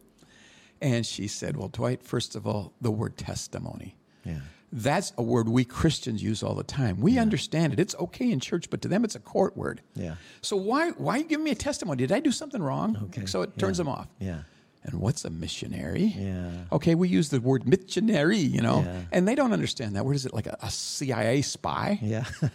And 0.80 1.04
she 1.04 1.28
said, 1.28 1.56
well, 1.56 1.68
Dwight, 1.68 2.02
first 2.02 2.36
of 2.36 2.46
all, 2.46 2.72
the 2.80 2.90
word 2.90 3.18
testimony. 3.18 3.96
Yeah. 4.24 4.40
That's 4.70 5.12
a 5.16 5.22
word 5.22 5.48
we 5.48 5.64
Christians 5.64 6.22
use 6.22 6.42
all 6.42 6.54
the 6.54 6.62
time. 6.62 7.00
We 7.00 7.18
understand 7.18 7.72
it. 7.72 7.80
It's 7.80 7.94
okay 7.96 8.30
in 8.30 8.38
church, 8.40 8.68
but 8.68 8.82
to 8.82 8.88
them 8.88 9.02
it's 9.04 9.14
a 9.14 9.20
court 9.20 9.56
word. 9.56 9.80
Yeah. 9.94 10.16
So 10.42 10.56
why 10.56 10.90
why 10.90 11.14
are 11.14 11.18
you 11.18 11.24
giving 11.24 11.44
me 11.44 11.50
a 11.52 11.54
testimony? 11.54 11.96
Did 11.98 12.12
I 12.12 12.20
do 12.20 12.30
something 12.32 12.62
wrong? 12.62 12.96
Okay. 13.04 13.24
So 13.26 13.42
it 13.42 13.56
turns 13.58 13.78
Yeah. 13.78 13.84
them 13.84 13.88
off. 13.92 14.08
Yeah. 14.18 14.40
And 14.84 15.00
what's 15.00 15.24
a 15.24 15.30
missionary? 15.30 16.14
Yeah. 16.16 16.50
Okay, 16.70 16.94
we 16.94 17.08
use 17.08 17.30
the 17.30 17.40
word 17.40 17.66
missionary, 17.66 18.38
you 18.38 18.60
know, 18.62 18.82
Yeah. 18.82 19.00
and 19.12 19.26
they 19.26 19.34
don't 19.34 19.52
understand 19.52 19.96
that. 19.96 20.04
What 20.06 20.14
is 20.14 20.24
it 20.24 20.32
like 20.32 20.46
a, 20.46 20.56
a 20.62 20.70
CIA 20.70 21.42
spy? 21.42 21.98
Yeah. 22.02 22.24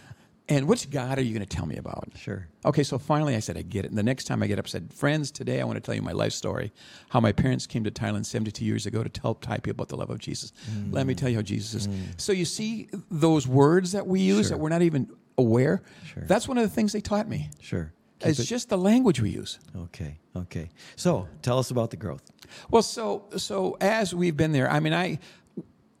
And 0.48 0.68
which 0.68 0.90
God 0.90 1.18
are 1.18 1.22
you 1.22 1.32
going 1.32 1.46
to 1.46 1.56
tell 1.56 1.64
me 1.64 1.76
about? 1.76 2.08
sure. 2.16 2.48
Okay, 2.66 2.82
so 2.82 2.98
finally 2.98 3.34
I 3.34 3.40
said, 3.40 3.56
I 3.56 3.62
get 3.62 3.86
it. 3.86 3.88
And 3.88 3.96
the 3.96 4.02
next 4.02 4.24
time 4.24 4.42
I 4.42 4.46
get 4.46 4.58
up, 4.58 4.66
I 4.66 4.68
said, 4.68 4.92
Friends, 4.92 5.30
today 5.30 5.60
I 5.60 5.64
want 5.64 5.76
to 5.76 5.80
tell 5.80 5.94
you 5.94 6.02
my 6.02 6.12
life 6.12 6.32
story. 6.32 6.72
How 7.08 7.20
my 7.20 7.32
parents 7.32 7.66
came 7.66 7.82
to 7.84 7.90
Thailand 7.90 8.26
72 8.26 8.62
years 8.64 8.84
ago 8.84 9.02
to 9.02 9.08
tell 9.08 9.34
Thai 9.34 9.58
people 9.58 9.72
about 9.82 9.88
the 9.88 9.96
love 9.96 10.10
of 10.10 10.18
Jesus. 10.18 10.52
Let 10.90 11.06
me 11.06 11.14
mm. 11.14 11.16
tell 11.16 11.30
you 11.30 11.36
how 11.36 11.42
Jesus 11.42 11.74
is. 11.74 11.88
Mm. 11.88 12.20
So 12.20 12.32
you 12.32 12.44
see 12.44 12.88
those 13.10 13.48
words 13.48 13.92
that 13.92 14.06
we 14.06 14.20
use 14.20 14.48
Sure. 14.48 14.56
that 14.56 14.62
we're 14.62 14.68
not 14.68 14.82
even 14.82 15.10
aware? 15.38 15.82
Sure. 16.04 16.24
That's 16.26 16.46
one 16.46 16.58
of 16.58 16.64
the 16.64 16.74
things 16.74 16.92
they 16.92 17.00
taught 17.00 17.28
me. 17.28 17.48
Sure. 17.60 17.92
Keep 18.20 18.28
It's 18.28 18.40
it- 18.40 18.44
just 18.44 18.68
the 18.68 18.78
language 18.78 19.20
we 19.20 19.30
use. 19.30 19.58
okay. 19.76 20.18
Okay. 20.36 20.68
So 20.96 21.28
tell 21.42 21.58
us 21.58 21.70
about 21.70 21.90
the 21.90 21.96
growth. 21.96 22.22
Well, 22.70 22.82
so 22.82 23.24
so 23.36 23.76
as 23.80 24.14
we've 24.14 24.36
been 24.36 24.52
there, 24.52 24.70
I 24.70 24.80
mean, 24.80 24.92
I 24.92 25.18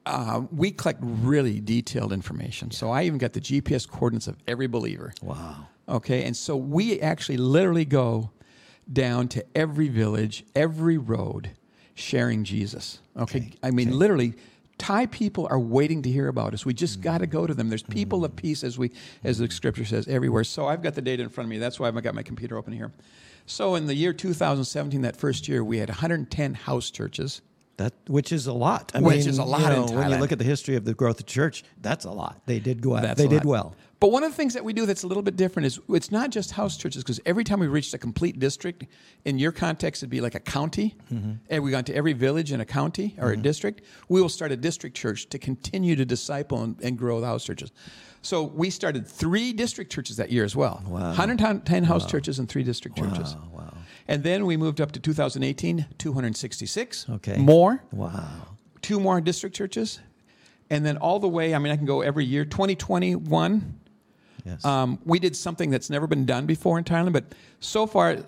uh, 0.06 0.42
we 0.52 0.70
collect 0.70 1.00
really 1.02 1.60
detailed 1.60 2.12
information. 2.12 2.70
So 2.70 2.90
I 2.90 3.04
even 3.04 3.18
got 3.18 3.32
the 3.32 3.40
GPS 3.40 3.88
coordinates 3.88 4.26
of 4.26 4.36
every 4.46 4.66
believer. 4.66 5.12
Wow. 5.22 5.68
Okay, 5.88 6.24
and 6.24 6.36
so 6.36 6.56
we 6.56 7.00
actually 7.00 7.36
literally 7.36 7.84
go 7.84 8.30
down 8.90 9.28
to 9.28 9.44
every 9.54 9.88
village, 9.88 10.44
every 10.54 10.98
road, 10.98 11.50
sharing 11.94 12.44
Jesus. 12.44 13.00
Okay, 13.16 13.38
Okay, 13.38 13.52
I 13.62 13.70
mean, 13.70 13.88
okay. 13.88 13.96
literally. 13.96 14.34
Thai 14.76 15.06
people 15.06 15.46
are 15.52 15.58
waiting 15.58 16.02
to 16.02 16.10
hear 16.10 16.26
about 16.26 16.52
us. 16.52 16.66
We 16.66 16.74
just 16.74 16.98
mm. 16.98 17.04
got 17.04 17.18
to 17.18 17.28
go 17.28 17.46
to 17.46 17.54
them. 17.54 17.68
There's 17.68 17.84
people 17.84 18.24
of 18.24 18.32
mm. 18.32 18.36
peace, 18.36 18.64
as 18.64 18.76
we, 18.76 18.90
as 19.22 19.38
the 19.38 19.46
mm. 19.46 19.52
scripture 19.52 19.84
says, 19.84 20.08
everywhere. 20.08 20.42
So 20.42 20.66
I've 20.66 20.82
got 20.82 20.94
the 20.96 21.00
data 21.00 21.22
in 21.22 21.28
front 21.28 21.46
of 21.46 21.50
me. 21.50 21.58
That's 21.58 21.78
why 21.78 21.86
I've 21.86 22.02
got 22.02 22.12
my 22.12 22.24
computer 22.24 22.58
open 22.58 22.72
here. 22.72 22.90
So 23.46 23.76
in 23.76 23.86
the 23.86 23.94
year 23.94 24.12
2017, 24.12 25.02
that 25.02 25.14
first 25.14 25.46
year, 25.46 25.62
we 25.62 25.78
had 25.78 25.90
110 25.90 26.54
house 26.54 26.90
churches. 26.90 27.40
That 27.76 27.92
which 28.06 28.30
is 28.30 28.46
a 28.46 28.52
lot. 28.52 28.92
I 28.94 29.00
Which 29.00 29.18
mean, 29.18 29.28
is 29.28 29.38
a 29.38 29.44
lot 29.44 29.60
you 29.60 29.66
in 29.66 29.86
know, 29.86 30.00
when 30.00 30.10
you 30.10 30.18
look 30.18 30.30
at 30.30 30.38
the 30.38 30.44
history 30.44 30.76
of 30.76 30.84
the 30.84 30.94
growth 30.94 31.18
of 31.18 31.26
church, 31.26 31.64
that's 31.80 32.04
a 32.04 32.10
lot. 32.10 32.40
They 32.46 32.60
did 32.60 32.80
go 32.80 32.94
out. 32.94 33.02
That's 33.02 33.20
They 33.20 33.26
did 33.26 33.44
well. 33.44 33.74
But 33.98 34.12
one 34.12 34.22
of 34.22 34.30
the 34.30 34.36
things 34.36 34.54
that 34.54 34.64
we 34.64 34.72
do 34.72 34.86
that's 34.86 35.02
a 35.02 35.06
little 35.06 35.22
bit 35.22 35.34
different 35.34 35.66
is 35.66 35.80
it's 35.88 36.12
not 36.12 36.30
just 36.30 36.52
house 36.52 36.76
churches 36.76 37.02
because 37.02 37.20
every 37.24 37.42
time 37.42 37.58
we 37.58 37.66
reached 37.66 37.94
a 37.94 37.98
complete 37.98 38.38
district, 38.38 38.86
in 39.24 39.38
your 39.38 39.50
context 39.50 40.02
it'd 40.02 40.10
be 40.10 40.20
like 40.20 40.34
a 40.34 40.40
county, 40.40 40.94
mm-hmm. 41.12 41.32
and 41.48 41.62
we 41.64 41.70
got 41.70 41.86
to 41.86 41.94
every 41.94 42.12
village 42.12 42.52
in 42.52 42.60
a 42.60 42.64
county 42.64 43.16
or 43.18 43.30
a 43.30 43.32
mm-hmm. 43.32 43.42
district. 43.42 43.82
We 44.08 44.20
will 44.20 44.28
start 44.28 44.52
a 44.52 44.56
district 44.56 44.96
church 44.96 45.28
to 45.30 45.38
continue 45.38 45.96
to 45.96 46.04
disciple 46.04 46.62
and, 46.62 46.78
and 46.80 46.98
grow 46.98 47.20
the 47.20 47.26
house 47.26 47.44
churches. 47.44 47.72
So 48.22 48.44
we 48.44 48.70
started 48.70 49.06
three 49.06 49.52
district 49.52 49.92
churches 49.92 50.16
that 50.16 50.30
year 50.30 50.44
as 50.44 50.54
well. 50.54 50.82
Wow. 50.86 51.08
110 51.08 51.84
house 51.84 52.06
churches 52.10 52.38
and 52.38 52.48
three 52.48 52.62
district 52.62 52.96
churches. 52.96 53.36
Wow. 53.52 53.73
And 54.06 54.22
then 54.22 54.44
we 54.46 54.56
moved 54.56 54.80
up 54.80 54.92
to 54.92 55.00
2018, 55.00 55.86
266. 55.98 57.06
Okay. 57.10 57.36
More 57.38 57.82
Wow. 57.92 58.56
two 58.82 59.00
more 59.00 59.20
district 59.20 59.56
churches, 59.56 59.98
and 60.68 60.84
then 60.84 60.96
all 60.98 61.18
the 61.18 61.28
way. 61.28 61.54
I 61.54 61.58
mean, 61.58 61.72
I 61.72 61.76
can 61.76 61.86
go 61.86 62.02
every 62.02 62.24
year. 62.26 62.44
2021, 62.44 63.78
Yes. 64.44 64.62
um, 64.64 64.98
we 65.06 65.18
did 65.18 65.34
something 65.34 65.70
that's 65.70 65.88
never 65.88 66.06
been 66.06 66.26
done 66.26 66.44
before 66.44 66.76
in 66.78 66.84
Thailand, 66.84 67.14
but 67.14 67.34
so 67.60 67.86
far, 67.86 68.18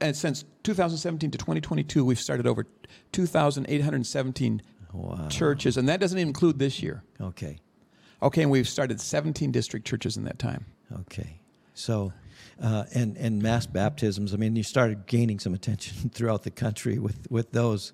and 0.00 0.16
since 0.16 0.44
2017 0.62 1.30
to 1.32 1.38
2022, 1.38 2.04
we've 2.04 2.20
started 2.20 2.46
over 2.46 2.66
2,817 3.12 4.62
Wow. 4.92 5.28
churches, 5.28 5.76
and 5.76 5.88
that 5.88 5.98
doesn't 6.00 6.18
even 6.18 6.28
include 6.28 6.58
this 6.60 6.82
year. 6.82 7.02
Okay. 7.20 7.58
Okay, 8.22 8.42
and 8.42 8.50
we've 8.50 8.68
started 8.68 9.00
17 9.00 9.50
district 9.50 9.86
churches 9.86 10.16
in 10.16 10.24
that 10.24 10.38
time. 10.38 10.66
Okay. 11.00 11.40
So, 11.74 12.12
uh, 12.62 12.84
and 12.94 13.16
and 13.16 13.42
mass 13.42 13.66
baptisms. 13.66 14.32
I 14.32 14.36
mean, 14.36 14.56
you 14.56 14.62
started 14.62 15.06
gaining 15.06 15.38
some 15.38 15.54
attention 15.54 16.10
throughout 16.14 16.42
the 16.42 16.50
country 16.50 16.98
with 16.98 17.30
with 17.30 17.52
those. 17.52 17.92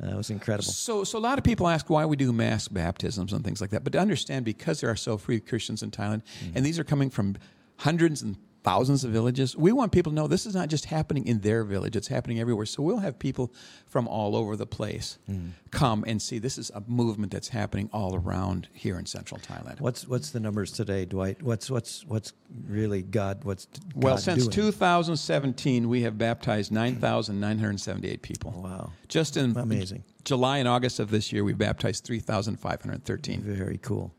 Uh, 0.00 0.10
it 0.10 0.16
was 0.16 0.30
incredible. 0.30 0.70
So, 0.70 1.02
so 1.02 1.18
a 1.18 1.20
lot 1.20 1.38
of 1.38 1.44
people 1.44 1.66
ask 1.66 1.90
why 1.90 2.06
we 2.06 2.14
do 2.14 2.32
mass 2.32 2.68
baptisms 2.68 3.32
and 3.32 3.44
things 3.44 3.60
like 3.60 3.70
that. 3.70 3.82
But 3.82 3.94
to 3.94 3.98
understand, 3.98 4.44
because 4.44 4.80
there 4.80 4.88
are 4.88 4.96
so 4.96 5.18
few 5.18 5.40
Christians 5.40 5.82
in 5.82 5.90
Thailand, 5.90 6.22
and 6.54 6.64
these 6.64 6.78
are 6.78 6.84
coming 6.84 7.10
from 7.10 7.34
hundreds 7.78 8.22
and 8.22 8.36
thousands 8.68 9.02
of 9.02 9.10
villages, 9.10 9.56
we 9.56 9.72
want 9.72 9.92
people 9.92 10.12
to 10.12 10.16
know 10.16 10.26
this 10.26 10.44
is 10.44 10.54
not 10.54 10.68
just 10.68 10.84
happening 10.84 11.26
in 11.26 11.40
their 11.40 11.64
village; 11.64 11.96
it's 11.96 12.08
happening 12.08 12.38
everywhere. 12.38 12.66
So 12.66 12.82
we'll 12.82 12.98
have 12.98 13.18
people 13.18 13.52
from 13.86 14.06
all 14.06 14.36
over 14.36 14.56
the 14.56 14.66
place 14.66 15.18
hmm. 15.26 15.48
come 15.70 16.04
and 16.06 16.20
see 16.20 16.38
this 16.38 16.58
is 16.58 16.70
a 16.74 16.82
movement 16.86 17.32
that's 17.32 17.48
happening 17.48 17.88
all 17.92 18.14
around 18.14 18.68
here 18.74 18.98
in 18.98 19.06
Central 19.06 19.40
Thailand. 19.40 19.80
What's 19.80 20.06
what's 20.06 20.30
the 20.30 20.40
numbers 20.40 20.72
today, 20.72 21.06
Dwight? 21.06 21.42
What's 21.42 21.70
what's 21.70 22.04
what's 22.04 22.34
really 22.66 23.02
God? 23.02 23.44
What's 23.44 23.66
God 23.66 24.04
Well, 24.04 24.18
since 24.18 24.46
doing? 24.46 24.72
2017, 24.72 25.88
we 25.88 26.02
have 26.02 26.18
baptized 26.18 26.70
9,978 26.70 28.20
people. 28.20 28.52
Oh, 28.54 28.60
wow. 28.60 28.92
Just 29.08 29.36
in 29.38 29.56
Amazing. 29.56 30.04
July 30.24 30.58
and 30.58 30.68
August 30.68 31.00
of 31.00 31.10
this 31.10 31.32
year, 31.32 31.42
we 31.42 31.54
baptized 31.54 32.04
3,513. 32.04 33.40
Very 33.40 33.78
cool. 33.78 34.12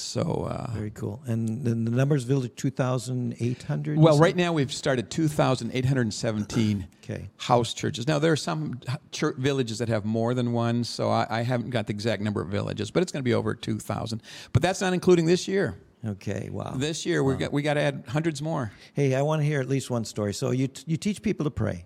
So, 0.00 0.48
uh, 0.50 0.70
Very 0.72 0.90
cool. 0.90 1.22
And 1.26 1.64
then 1.64 1.84
the 1.84 1.90
numbers 1.90 2.24
village 2.24 2.52
two 2.56 2.70
thousand 2.70 3.36
eight 3.40 3.62
hundred. 3.64 3.98
well, 3.98 4.18
right 4.18 4.34
now 4.36 4.52
we've 4.52 4.72
started 4.72 5.10
2,817 5.10 6.86
Okay. 7.04 7.28
house 7.38 7.74
churches. 7.74 8.06
Now, 8.06 8.18
there 8.18 8.32
are 8.32 8.36
some 8.36 8.80
church 9.10 9.36
villages 9.36 9.78
that 9.78 9.88
have 9.88 10.04
more 10.04 10.32
than 10.34 10.52
one, 10.52 10.84
so 10.84 11.10
I, 11.10 11.26
I 11.28 11.42
haven't 11.42 11.70
got 11.70 11.86
the 11.86 11.92
exact 11.92 12.22
number 12.22 12.40
of 12.40 12.48
villages, 12.48 12.90
but 12.90 13.02
it's 13.02 13.10
going 13.12 13.20
to 13.20 13.24
be 13.28 13.34
over 13.34 13.54
2,000. 13.54 14.22
But 14.52 14.62
that's 14.62 14.80
not 14.80 14.92
including 14.92 15.26
this 15.26 15.48
year. 15.48 15.76
Okay. 16.06 16.48
Wow. 16.50 16.74
This 16.76 17.04
year, 17.04 17.22
we 17.22 17.34
got 17.36 17.52
we 17.52 17.60
got 17.62 17.74
to 17.74 17.80
add 17.80 18.04
hundreds 18.08 18.40
more. 18.40 18.72
Hey, 18.94 19.14
I 19.14 19.22
want 19.22 19.40
to 19.42 19.46
hear 19.46 19.60
at 19.60 19.68
least 19.68 19.90
one 19.90 20.04
story. 20.06 20.32
So 20.32 20.50
you 20.50 20.68
you 20.86 20.96
teach 20.96 21.20
people 21.20 21.44
to 21.44 21.50
pray, 21.50 21.84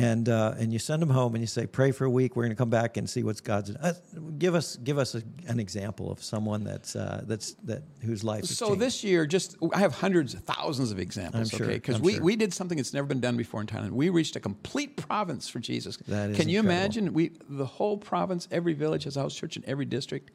and 0.00 0.28
uh, 0.28 0.54
and 0.58 0.72
you 0.72 0.78
send 0.78 1.02
them 1.02 1.10
home, 1.10 1.34
and 1.34 1.42
you 1.42 1.46
say, 1.46 1.66
pray 1.66 1.92
for 1.92 2.04
a 2.04 2.10
week. 2.10 2.34
We're 2.34 2.44
going 2.44 2.52
to 2.52 2.56
come 2.56 2.70
back 2.70 2.96
and 2.96 3.08
see 3.08 3.22
what's 3.22 3.40
God's. 3.40 3.70
Uh, 3.70 3.92
give 4.38 4.54
us 4.54 4.76
give 4.76 4.98
us 4.98 5.14
a, 5.14 5.22
an 5.46 5.60
example 5.60 6.10
of 6.10 6.22
someone 6.22 6.64
that's 6.64 6.96
uh, 6.96 7.22
that's 7.26 7.52
that 7.64 7.82
whose 8.02 8.24
life. 8.24 8.44
So 8.44 8.68
changed. 8.68 8.80
this 8.80 9.04
year, 9.04 9.26
just 9.26 9.56
I 9.74 9.78
have 9.78 9.94
hundreds, 9.94 10.34
thousands 10.34 10.90
of 10.90 10.98
examples. 10.98 11.52
I'm 11.52 11.58
sure, 11.58 11.66
okay, 11.66 11.74
because 11.74 12.00
we, 12.00 12.14
sure. 12.14 12.22
we 12.22 12.36
did 12.36 12.54
something 12.54 12.76
that's 12.76 12.94
never 12.94 13.06
been 13.06 13.20
done 13.20 13.36
before 13.36 13.60
in 13.60 13.66
Thailand. 13.66 13.90
We 13.90 14.08
reached 14.08 14.36
a 14.36 14.40
complete 14.40 14.96
province 14.96 15.48
for 15.48 15.58
Jesus. 15.58 15.96
That 16.08 16.30
is 16.30 16.36
Can 16.36 16.48
you 16.48 16.60
incredible. 16.60 16.82
imagine? 16.82 17.12
We 17.12 17.32
the 17.48 17.66
whole 17.66 17.98
province, 17.98 18.48
every 18.50 18.72
village 18.72 19.04
has 19.04 19.16
a 19.16 19.20
house 19.20 19.34
church 19.34 19.56
in 19.56 19.64
every 19.66 19.84
district. 19.84 20.30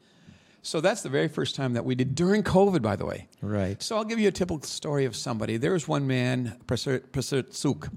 So 0.62 0.80
that's 0.80 1.02
the 1.02 1.08
very 1.08 1.28
first 1.28 1.54
time 1.54 1.74
that 1.74 1.84
we 1.84 1.94
did 1.94 2.16
during 2.16 2.42
COVID, 2.42 2.82
by 2.82 2.96
the 2.96 3.06
way. 3.06 3.28
Right. 3.40 3.80
So 3.80 3.96
I'll 3.96 4.04
give 4.04 4.18
you 4.18 4.26
a 4.26 4.32
typical 4.32 4.60
story 4.62 5.04
of 5.04 5.14
somebody. 5.14 5.58
There 5.58 5.72
was 5.72 5.86
one 5.86 6.08
man, 6.08 6.56
Prasert 6.66 7.54
Suk. 7.54 7.88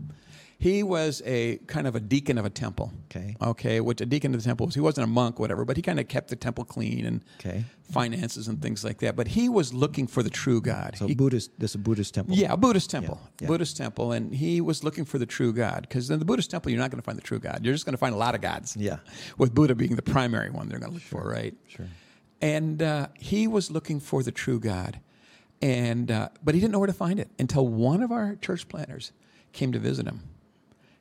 He 0.62 0.84
was 0.84 1.22
a 1.26 1.58
kind 1.68 1.88
of 1.88 1.96
a 1.96 2.02
deacon 2.02 2.38
of 2.38 2.44
a 2.44 2.50
temple. 2.50 2.92
Okay. 3.06 3.38
Okay, 3.42 3.80
which 3.80 4.02
a 4.02 4.06
deacon 4.06 4.36
of 4.36 4.42
the 4.42 4.46
temple 4.46 4.66
was. 4.66 4.76
He 4.76 4.82
wasn't 4.82 5.06
a 5.06 5.08
monk, 5.10 5.40
whatever, 5.40 5.64
but 5.64 5.78
he 5.78 5.82
kind 5.82 6.02
of 6.02 6.10
kept 6.10 6.28
the 6.30 6.36
temple 6.36 6.66
clean 6.66 7.06
and 7.06 7.24
Okay. 7.40 7.64
finances 7.90 8.50
and 8.50 8.62
things 8.62 8.84
like 8.84 8.98
that. 8.98 9.16
But 9.16 9.30
he 9.30 9.48
was 9.48 9.74
looking 9.74 10.06
for 10.06 10.22
the 10.22 10.30
true 10.30 10.60
God. 10.60 10.98
So 10.98 11.08
He- 11.08 11.16
Buddhist. 11.16 11.52
This 11.58 11.72
is 11.72 11.76
a 11.76 11.78
Buddhist 11.78 12.14
temple. 12.14 12.36
yeah, 12.36 12.52
a 12.52 12.58
Buddhist 12.58 12.90
temple. 12.90 13.22
yeah. 13.40 13.48
Buddhist 13.48 13.78
temple. 13.78 14.12
And 14.12 14.36
he 14.36 14.60
was 14.60 14.84
looking 14.84 15.06
for 15.06 15.18
the 15.18 15.26
true 15.26 15.54
God. 15.54 15.84
Because 15.88 16.10
in 16.10 16.20
the 16.20 16.26
Buddhist 16.26 16.52
temple, 16.52 16.72
you're 16.74 16.82
not 16.82 16.92
going 16.92 17.00
to 17.02 17.06
find 17.06 17.18
the 17.18 17.22
true 17.24 17.40
God. 17.40 17.62
You're 17.64 17.74
just 17.74 17.86
going 17.86 17.94
to 17.94 17.98
find 17.98 18.14
a 18.14 18.18
lot 18.18 18.36
of 18.36 18.42
gods. 18.42 18.76
Yeah. 18.78 18.98
With 19.38 19.56
Buddha 19.56 19.76
being 19.76 19.96
the 19.96 20.02
primary 20.02 20.50
one 20.50 20.68
they're 20.68 20.80
going 20.80 20.92
to 20.92 20.96
look 20.96 21.04
for, 21.04 21.24
right? 21.26 21.56
Sure. 21.70 21.88
And 22.42 22.82
uh, 22.82 23.08
he 23.16 23.48
was 23.48 23.72
looking 23.72 24.02
for 24.02 24.24
the 24.24 24.32
true 24.34 24.60
God. 24.60 25.00
And, 25.62 26.12
uh, 26.12 26.30
but 26.44 26.54
he 26.54 26.60
didn't 26.60 26.74
know 26.74 26.80
where 26.80 26.88
to 26.88 26.94
find 26.94 27.18
it 27.18 27.30
until 27.40 27.66
one 27.66 28.02
of 28.04 28.12
our 28.12 28.36
church 28.36 28.68
planners 28.68 29.14
came 29.54 29.72
to 29.72 29.80
visit 29.80 30.06
him. 30.06 30.24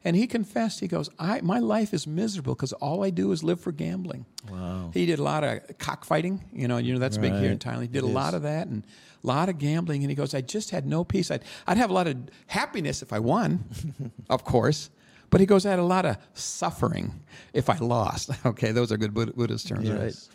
And 0.05 0.15
he 0.15 0.27
confessed, 0.29 0.79
he 0.81 0.87
goes, 0.87 1.11
I, 1.19 1.41
my 1.41 1.59
life 1.59 1.93
is 1.93 2.07
miserable 2.07 2.55
because 2.55 2.73
all 2.75 3.03
I 3.05 3.11
do 3.11 3.33
is 3.33 3.43
live 3.43 3.61
for 3.61 3.73
gambling. 3.73 4.27
Wow. 4.51 4.91
He 4.95 5.07
did 5.07 5.19
a 5.19 5.23
lot 5.23 5.43
of 5.43 5.61
cockfighting, 5.79 6.45
you 6.53 6.69
know, 6.69 6.79
you 6.79 6.93
know 6.93 7.01
that's 7.01 7.19
big 7.19 7.33
here 7.35 7.51
in 7.51 7.59
Thailand. 7.59 7.83
He 7.83 7.89
did 7.89 8.05
It 8.05 8.11
a 8.11 8.13
lot 8.13 8.35
of 8.35 8.43
that 8.43 8.69
and 8.69 8.85
a 9.23 9.27
lot 9.27 9.49
of 9.49 9.59
gambling. 9.59 10.03
And 10.03 10.11
he 10.11 10.15
goes, 10.15 10.35
I 10.35 10.41
just 10.41 10.71
had 10.71 10.87
no 10.87 11.03
peace. 11.03 11.31
I'd, 11.33 11.43
I'd 11.67 11.79
have 11.79 11.91
a 11.91 11.93
lot 11.93 12.07
of 12.07 12.17
happiness 12.47 13.03
if 13.03 13.13
I 13.13 13.19
won, 13.19 13.65
of 14.31 14.45
course. 14.45 14.91
But 15.31 15.41
he 15.41 15.47
goes, 15.47 15.67
I 15.67 15.71
had 15.71 15.79
a 15.81 15.85
lot 15.85 16.07
of 16.07 16.17
suffering 16.33 17.21
if 17.53 17.69
I 17.69 17.77
lost. 17.79 18.31
Okay, 18.47 18.71
those 18.73 18.93
are 18.93 18.97
good 18.97 19.13
Buddhist 19.13 19.69
terms, 19.69 19.91
right? 19.91 20.29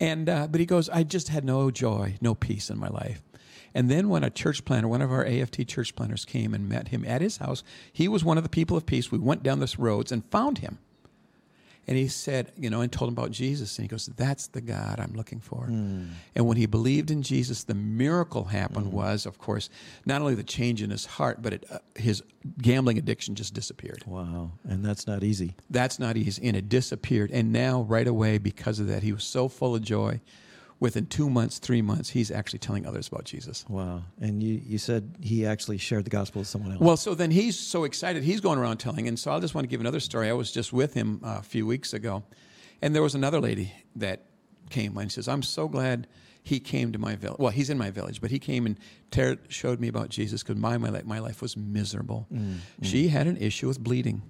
And 0.00 0.28
uh, 0.28 0.48
but 0.48 0.58
he 0.58 0.66
goes, 0.66 0.88
I 0.88 1.04
just 1.04 1.28
had 1.28 1.44
no 1.44 1.70
joy, 1.70 2.16
no 2.20 2.34
peace 2.34 2.70
in 2.70 2.78
my 2.78 2.88
life. 2.88 3.22
And 3.74 3.90
then 3.90 4.08
when 4.08 4.24
a 4.24 4.30
church 4.30 4.64
planter, 4.64 4.88
one 4.88 5.02
of 5.02 5.12
our 5.12 5.24
AFT 5.24 5.66
church 5.66 5.94
planters, 5.94 6.24
came 6.24 6.54
and 6.54 6.68
met 6.68 6.88
him 6.88 7.04
at 7.04 7.22
his 7.22 7.38
house, 7.38 7.62
he 7.92 8.08
was 8.08 8.24
one 8.24 8.36
of 8.36 8.44
the 8.44 8.50
people 8.50 8.76
of 8.76 8.86
peace. 8.86 9.10
We 9.10 9.18
went 9.18 9.42
down 9.42 9.60
this 9.60 9.78
roads 9.78 10.12
and 10.12 10.24
found 10.30 10.58
him. 10.58 10.78
And 11.88 11.96
he 11.96 12.06
said, 12.06 12.52
you 12.56 12.70
know, 12.70 12.80
and 12.80 12.92
told 12.92 13.08
him 13.08 13.14
about 13.14 13.32
Jesus. 13.32 13.76
And 13.76 13.84
he 13.84 13.88
goes, 13.88 14.06
That's 14.06 14.46
the 14.46 14.60
God 14.60 15.00
I'm 15.00 15.14
looking 15.14 15.40
for. 15.40 15.64
And 15.64 16.46
when 16.46 16.56
he 16.56 16.66
believed 16.66 17.10
in 17.10 17.22
Jesus, 17.22 17.64
the 17.64 17.74
miracle 17.74 18.44
happened 18.44 18.92
was, 18.92 19.26
of 19.26 19.38
course, 19.38 19.68
not 20.06 20.20
only 20.20 20.36
the 20.36 20.44
change 20.44 20.80
in 20.80 20.90
his 20.90 21.04
heart, 21.04 21.42
but 21.42 21.54
it, 21.54 21.64
uh, 21.70 21.78
his 21.96 22.22
gambling 22.60 22.98
addiction 22.98 23.34
just 23.34 23.52
disappeared. 23.52 24.04
Wow. 24.06 24.52
And 24.62 24.84
that's 24.84 25.08
not 25.08 25.24
easy. 25.24 25.56
That's 25.70 25.98
not 25.98 26.16
easy. 26.16 26.46
And 26.46 26.56
it 26.56 26.68
disappeared. 26.68 27.32
And 27.32 27.52
now, 27.52 27.82
right 27.82 28.06
away, 28.06 28.38
because 28.38 28.78
of 28.78 28.86
that, 28.86 29.02
he 29.02 29.12
was 29.12 29.24
so 29.24 29.48
full 29.48 29.74
of 29.74 29.82
joy. 29.82 30.20
Within 30.82 31.06
two 31.06 31.30
months, 31.30 31.60
three 31.60 31.80
months, 31.80 32.10
he's 32.10 32.32
actually 32.32 32.58
telling 32.58 32.86
others 32.86 33.06
about 33.06 33.22
Jesus. 33.24 33.64
Wow. 33.68 34.02
And 34.20 34.42
you, 34.42 34.60
you 34.66 34.78
said 34.78 35.14
he 35.20 35.46
actually 35.46 35.78
shared 35.78 36.04
the 36.04 36.10
gospel 36.10 36.40
with 36.40 36.48
someone 36.48 36.72
else. 36.72 36.80
Well, 36.80 36.96
so 36.96 37.14
then 37.14 37.30
he's 37.30 37.56
so 37.56 37.84
excited, 37.84 38.24
he's 38.24 38.40
going 38.40 38.58
around 38.58 38.78
telling. 38.78 39.06
And 39.06 39.16
so 39.16 39.30
I 39.30 39.38
just 39.38 39.54
want 39.54 39.64
to 39.64 39.68
give 39.68 39.80
another 39.80 40.00
story. 40.00 40.28
I 40.28 40.32
was 40.32 40.50
just 40.50 40.72
with 40.72 40.92
him 40.94 41.20
uh, 41.24 41.36
a 41.38 41.42
few 41.44 41.68
weeks 41.68 41.92
ago, 41.94 42.24
and 42.82 42.94
there 42.96 43.02
was 43.02 43.14
another 43.14 43.40
lady 43.40 43.72
that 43.94 44.26
came 44.70 44.98
and 44.98 45.12
says, 45.12 45.28
I'm 45.28 45.42
so 45.42 45.68
glad 45.68 46.08
he 46.42 46.58
came 46.58 46.90
to 46.90 46.98
my 46.98 47.14
village. 47.14 47.38
Well, 47.38 47.52
he's 47.52 47.70
in 47.70 47.78
my 47.78 47.92
village, 47.92 48.20
but 48.20 48.32
he 48.32 48.40
came 48.40 48.66
and 48.66 48.76
ter- 49.12 49.38
showed 49.48 49.78
me 49.78 49.86
about 49.86 50.08
Jesus 50.08 50.42
because 50.42 50.56
my, 50.56 50.76
my, 50.78 50.90
li- 50.90 51.02
my 51.04 51.20
life 51.20 51.40
was 51.40 51.56
miserable. 51.56 52.26
She 52.82 53.06
had 53.06 53.28
an 53.28 53.36
issue 53.36 53.68
with 53.68 53.78
bleeding. 53.78 54.22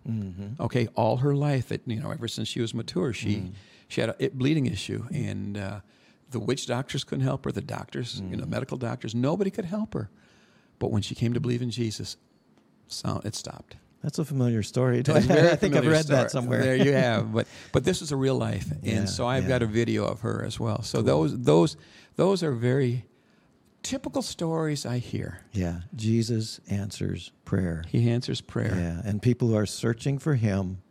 Okay, 0.61 0.89
all 0.95 1.17
her 1.25 1.35
life, 1.35 1.73
it, 1.73 1.81
you 1.87 2.01
know, 2.01 2.11
ever 2.11 2.29
since 2.29 2.49
she 2.49 2.61
was 2.61 2.75
mature, 2.75 3.15
she, 3.15 3.53
she 3.89 4.03
had 4.03 4.11
a 4.11 4.17
it, 4.19 4.37
bleeding 4.37 4.67
issue. 4.67 5.07
And 5.11 5.57
uh, 5.57 5.81
the 6.33 6.41
witch 6.41 6.67
doctors 6.67 7.05
couldn't 7.05 7.25
help 7.25 7.45
her, 7.45 7.53
the 7.53 7.61
doctors, 7.61 8.21
you 8.29 8.37
know, 8.37 8.45
mm. 8.45 8.49
medical 8.49 8.77
doctors, 8.77 9.15
nobody 9.15 9.51
could 9.51 9.65
help 9.67 9.95
her. 9.95 10.11
But 10.79 10.91
when 10.91 11.03
she 11.03 11.15
came 11.15 11.33
to 11.35 11.41
believe 11.41 11.63
in 11.63 11.71
Jesus, 11.71 12.17
so 12.89 13.21
it 13.25 13.35
stopped. 13.35 13.77
that's 14.03 14.19
a 14.19 14.25
familiar 14.25 14.63
story. 14.63 15.03
Very 15.07 15.51
I 15.51 15.57
think 15.57 15.77
I've 15.77 15.87
read 15.87 16.07
that 16.07 16.31
somewhere. 16.31 16.63
There 16.63 16.77
you 16.77 16.93
have, 16.93 17.33
but 17.37 17.47
but 17.73 17.85
this 17.85 18.03
is 18.03 18.11
a 18.13 18.17
real 18.17 18.35
life, 18.37 18.71
and 18.71 18.83
Yeah, 18.83 19.05
so 19.07 19.27
I've 19.27 19.45
yeah. 19.45 19.49
got 19.51 19.63
a 19.63 19.67
video 19.67 20.05
of 20.05 20.21
her 20.23 20.45
as 20.45 20.59
well. 20.59 20.83
So 20.83 21.01
those 21.03 21.39
those 21.39 21.77
those 22.17 22.43
are 22.43 22.53
very 22.53 23.05
typical 23.83 24.23
stories 24.23 24.87
I 24.87 24.99
hear. 24.99 25.41
yeah. 25.53 25.81
Jesus 25.97 26.61
answers 26.69 27.33
prayer. 27.45 27.85
He 27.89 28.11
answers 28.11 28.41
prayer. 28.41 28.75
Yeah. 28.77 29.09
And 29.09 29.21
people 29.23 29.49
who 29.49 29.57
are 29.57 29.67
searching 29.67 30.19
for 30.19 30.35
him, 30.37 30.83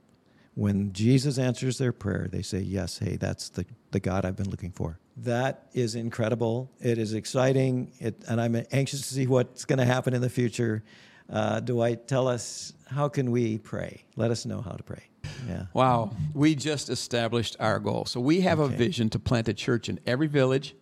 when 0.55 0.91
Jesus 0.91 1.37
answers 1.37 1.77
their 1.77 1.93
prayer, 1.93 2.27
they 2.29 2.41
say, 2.41 2.59
Yes, 2.59 2.97
hey, 2.99 3.15
that's 3.17 3.49
the, 3.49 3.65
the 3.91 3.99
God 3.99 4.25
I've 4.25 4.35
been 4.35 4.49
looking 4.49 4.71
for. 4.71 4.99
That 5.17 5.67
is 5.73 5.95
incredible. 5.95 6.71
It 6.79 6.97
is 6.97 7.13
exciting. 7.13 7.91
It, 7.99 8.23
and 8.27 8.39
I'm 8.39 8.55
anxious 8.71 9.01
to 9.01 9.13
see 9.13 9.27
what's 9.27 9.65
going 9.65 9.79
to 9.79 9.85
happen 9.85 10.13
in 10.13 10.21
the 10.21 10.29
future. 10.29 10.83
Uh, 11.29 11.59
Dwight, 11.59 12.07
tell 12.07 12.27
us, 12.27 12.73
how 12.87 13.07
can 13.09 13.31
we 13.31 13.57
pray? 13.57 14.03
Let 14.15 14.31
us 14.31 14.45
know 14.45 14.61
how 14.61 14.71
to 14.71 14.83
pray. 14.83 15.03
Yeah. 15.47 15.65
Wow, 15.73 16.11
we 16.33 16.55
just 16.55 16.89
established 16.89 17.55
our 17.59 17.79
goal. 17.79 18.05
So 18.05 18.19
we 18.19 18.41
have 18.41 18.59
Okay. 18.59 18.73
a 18.73 18.77
vision 18.77 19.09
to 19.11 19.19
plant 19.19 19.47
a 19.47 19.53
church 19.53 19.87
in 19.89 19.99
every 20.05 20.27
village, 20.27 20.75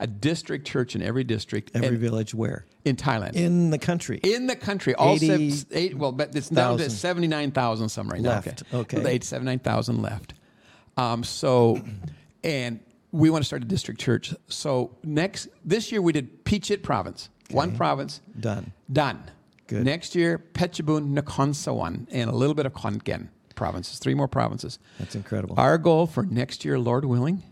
a 0.00 0.06
district 0.06 0.66
church 0.66 0.94
in 0.96 1.02
every 1.02 1.24
district, 1.24 1.70
Every 1.74 1.96
village 1.96 2.34
where? 2.34 2.66
in 2.84 2.96
Thailand. 2.96 3.34
In 3.34 3.70
the 3.70 3.78
country. 3.78 4.20
in 4.22 4.46
the 4.46 4.56
country, 4.56 4.94
all 4.94 5.14
80 5.16 5.50
sev- 5.50 5.66
eight, 5.72 5.96
well, 5.96 6.12
but 6.12 6.34
it's 6.34 6.48
down 6.48 6.78
to 6.78 6.90
seventy 6.90 7.28
nine 7.28 7.50
thousand 7.50 7.88
some 7.88 8.08
right 8.08 8.20
now. 8.20 8.38
Okay. 8.38 8.54
Okay. 8.72 9.04
eight 9.06 9.24
seventy 9.24 9.46
nine 9.50 9.58
thousand 9.60 10.02
left. 10.02 10.34
Um, 10.96 11.22
so, 11.24 11.80
and 12.42 12.80
we 13.14 13.30
want 13.30 13.42
to 13.44 13.46
start 13.46 13.62
a 13.62 13.64
district 13.66 14.00
church. 14.00 14.34
So 14.48 14.90
next 15.04 15.48
this 15.64 15.92
year 15.92 16.02
we 16.02 16.12
did 16.12 16.44
Pichit 16.44 16.82
province, 16.82 17.28
one 17.50 17.76
province 17.76 18.20
Done. 18.40 18.72
done. 18.92 19.22
Good. 19.68 19.84
Next 19.84 20.14
year 20.16 20.44
Phetchabun, 20.54 21.16
Nakhon 21.18 21.50
Sawan, 21.54 22.06
and 22.10 22.28
a 22.28 22.34
little 22.34 22.54
bit 22.54 22.66
of 22.66 22.72
Khon 22.74 23.00
Kaen 23.02 23.28
provinces, 23.54 23.98
three 24.00 24.14
more 24.14 24.26
provinces. 24.28 24.78
That's 24.98 25.14
incredible. 25.14 25.54
Our 25.58 25.78
goal 25.78 26.06
for 26.08 26.24
next 26.24 26.64
year, 26.64 26.76
Lord 26.78 27.04
willing, 27.04 27.42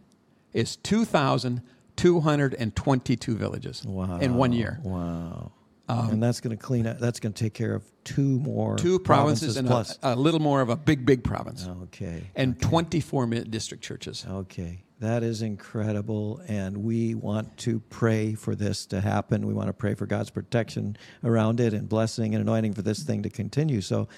is 0.52 0.74
two 0.76 1.04
thousand 1.04 1.62
two 1.94 2.20
hundred 2.20 2.54
and 2.54 2.74
twenty 2.74 3.14
two 3.16 3.36
villages 3.36 3.84
Wow. 3.84 4.18
in 4.18 4.34
one 4.34 4.52
year. 4.52 4.80
Wow. 4.82 5.52
Um, 5.88 6.10
and 6.10 6.22
that's 6.22 6.40
going 6.40 6.56
to 6.56 6.62
clean 6.62 6.86
up, 6.86 6.98
that's 6.98 7.20
going 7.20 7.32
to 7.34 7.42
take 7.44 7.54
care 7.54 7.74
of 7.74 7.82
two 8.04 8.38
more 8.40 8.76
Two 8.76 8.98
provinces, 8.98 9.56
and 9.56 9.66
plus. 9.68 9.98
a, 10.02 10.14
a 10.14 10.16
little 10.16 10.40
more 10.40 10.60
of 10.60 10.70
a 10.70 10.76
big, 10.76 11.04
big 11.04 11.22
province. 11.22 11.68
okay. 11.84 12.22
and 12.34 12.58
24 12.62 13.26
district 13.26 13.82
churches. 13.84 14.24
Okay. 14.28 14.84
That 15.02 15.22
is 15.24 15.42
incredible. 15.42 16.40
And 16.48 16.78
we 16.78 17.14
want 17.14 17.56
to 17.58 17.80
pray 17.90 18.34
for 18.34 18.54
this 18.54 18.86
to 18.86 19.00
happen. 19.00 19.46
We 19.46 19.52
want 19.52 19.66
to 19.68 19.72
pray 19.72 19.94
for 19.94 20.06
God's 20.06 20.30
protection 20.30 20.96
around 21.24 21.58
it 21.60 21.74
and 21.74 21.88
blessing 21.88 22.34
and 22.34 22.40
anointing 22.42 22.74
for 22.74 22.82
this 22.82 23.02
thing 23.02 23.22
to 23.24 23.28
continue. 23.30 23.80
So, 23.80 24.08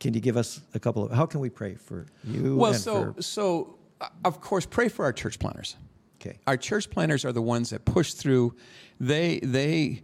can 0.00 0.14
you 0.14 0.20
give 0.20 0.36
us 0.36 0.60
a 0.74 0.80
couple 0.80 1.04
of 1.04 1.12
how 1.12 1.26
can 1.26 1.38
we 1.40 1.48
pray 1.48 1.76
for 1.76 2.06
you? 2.24 2.56
Well, 2.56 2.74
so 2.74 3.12
for, 3.14 3.22
so 3.22 3.78
uh, 4.00 4.08
of 4.24 4.40
course, 4.40 4.66
pray 4.66 4.88
for 4.88 5.04
our 5.04 5.12
church 5.12 5.38
planners. 5.38 5.76
okay. 6.20 6.38
Our 6.48 6.56
church 6.56 6.90
planners 6.90 7.24
are 7.24 7.32
the 7.32 7.42
ones 7.42 7.70
that 7.70 7.84
push 7.84 8.12
through. 8.14 8.56
They 8.98 9.38
they 9.44 10.02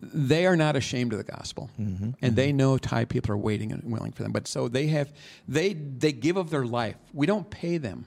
they 0.00 0.46
are 0.46 0.56
not 0.56 0.76
ashamed 0.76 1.12
of 1.12 1.18
the 1.18 1.30
gospel, 1.30 1.68
Mm-hmm. 1.78 2.12
and 2.22 2.34
they 2.34 2.50
know 2.52 2.78
Thai 2.78 3.04
people 3.04 3.32
are 3.32 3.36
waiting 3.36 3.72
and 3.72 3.82
willing 3.92 4.12
for 4.12 4.22
them. 4.22 4.32
But 4.32 4.48
so 4.48 4.68
they 4.68 4.86
have 4.86 5.12
they 5.46 5.74
they 5.74 6.12
give 6.12 6.38
of 6.38 6.48
their 6.48 6.64
life. 6.64 6.96
We 7.12 7.26
don't 7.26 7.50
pay 7.50 7.76
them. 7.76 8.06